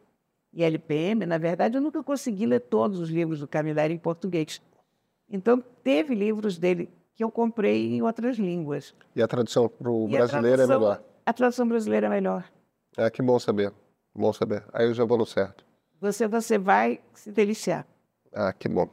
e 0.52 0.62
LPM, 0.62 1.24
na 1.26 1.38
verdade, 1.38 1.76
eu 1.76 1.80
nunca 1.80 2.02
consegui 2.02 2.46
ler 2.46 2.60
todos 2.60 2.98
os 3.00 3.08
livros 3.10 3.40
do 3.40 3.48
Camilleri 3.48 3.94
em 3.94 3.98
português. 3.98 4.60
Então, 5.28 5.62
teve 5.82 6.14
livros 6.14 6.58
dele 6.58 6.88
que 7.14 7.24
eu 7.24 7.30
comprei 7.30 7.94
em 7.94 8.02
outras 8.02 8.36
línguas. 8.36 8.94
E 9.14 9.22
a 9.22 9.26
tradução 9.26 9.68
para 9.68 9.90
o 9.90 10.06
brasileiro 10.06 10.62
é 10.62 10.66
tradução- 10.66 10.80
melhor. 10.80 11.02
A 11.24 11.32
tradução 11.32 11.66
brasileira 11.68 12.06
é 12.06 12.10
melhor. 12.10 12.44
Ah, 12.96 13.10
que 13.10 13.20
bom 13.22 13.38
saber. 13.38 13.72
Bom 14.14 14.32
saber. 14.32 14.62
Aí 14.72 14.86
eu 14.86 14.94
já 14.94 15.04
vou 15.04 15.18
no 15.18 15.26
certo. 15.26 15.64
Você, 16.00 16.28
você 16.28 16.58
vai 16.58 17.00
se 17.14 17.32
deliciar. 17.32 17.86
Ah, 18.32 18.52
que 18.52 18.68
bom. 18.68 18.88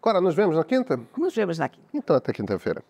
Cora, 0.00 0.20
nos 0.20 0.34
vemos 0.34 0.56
na 0.56 0.64
quinta? 0.64 0.98
Nos 1.16 1.34
vemos 1.34 1.58
na 1.58 1.68
quinta. 1.68 1.86
Então, 1.94 2.16
até 2.16 2.32
quinta-feira. 2.32 2.82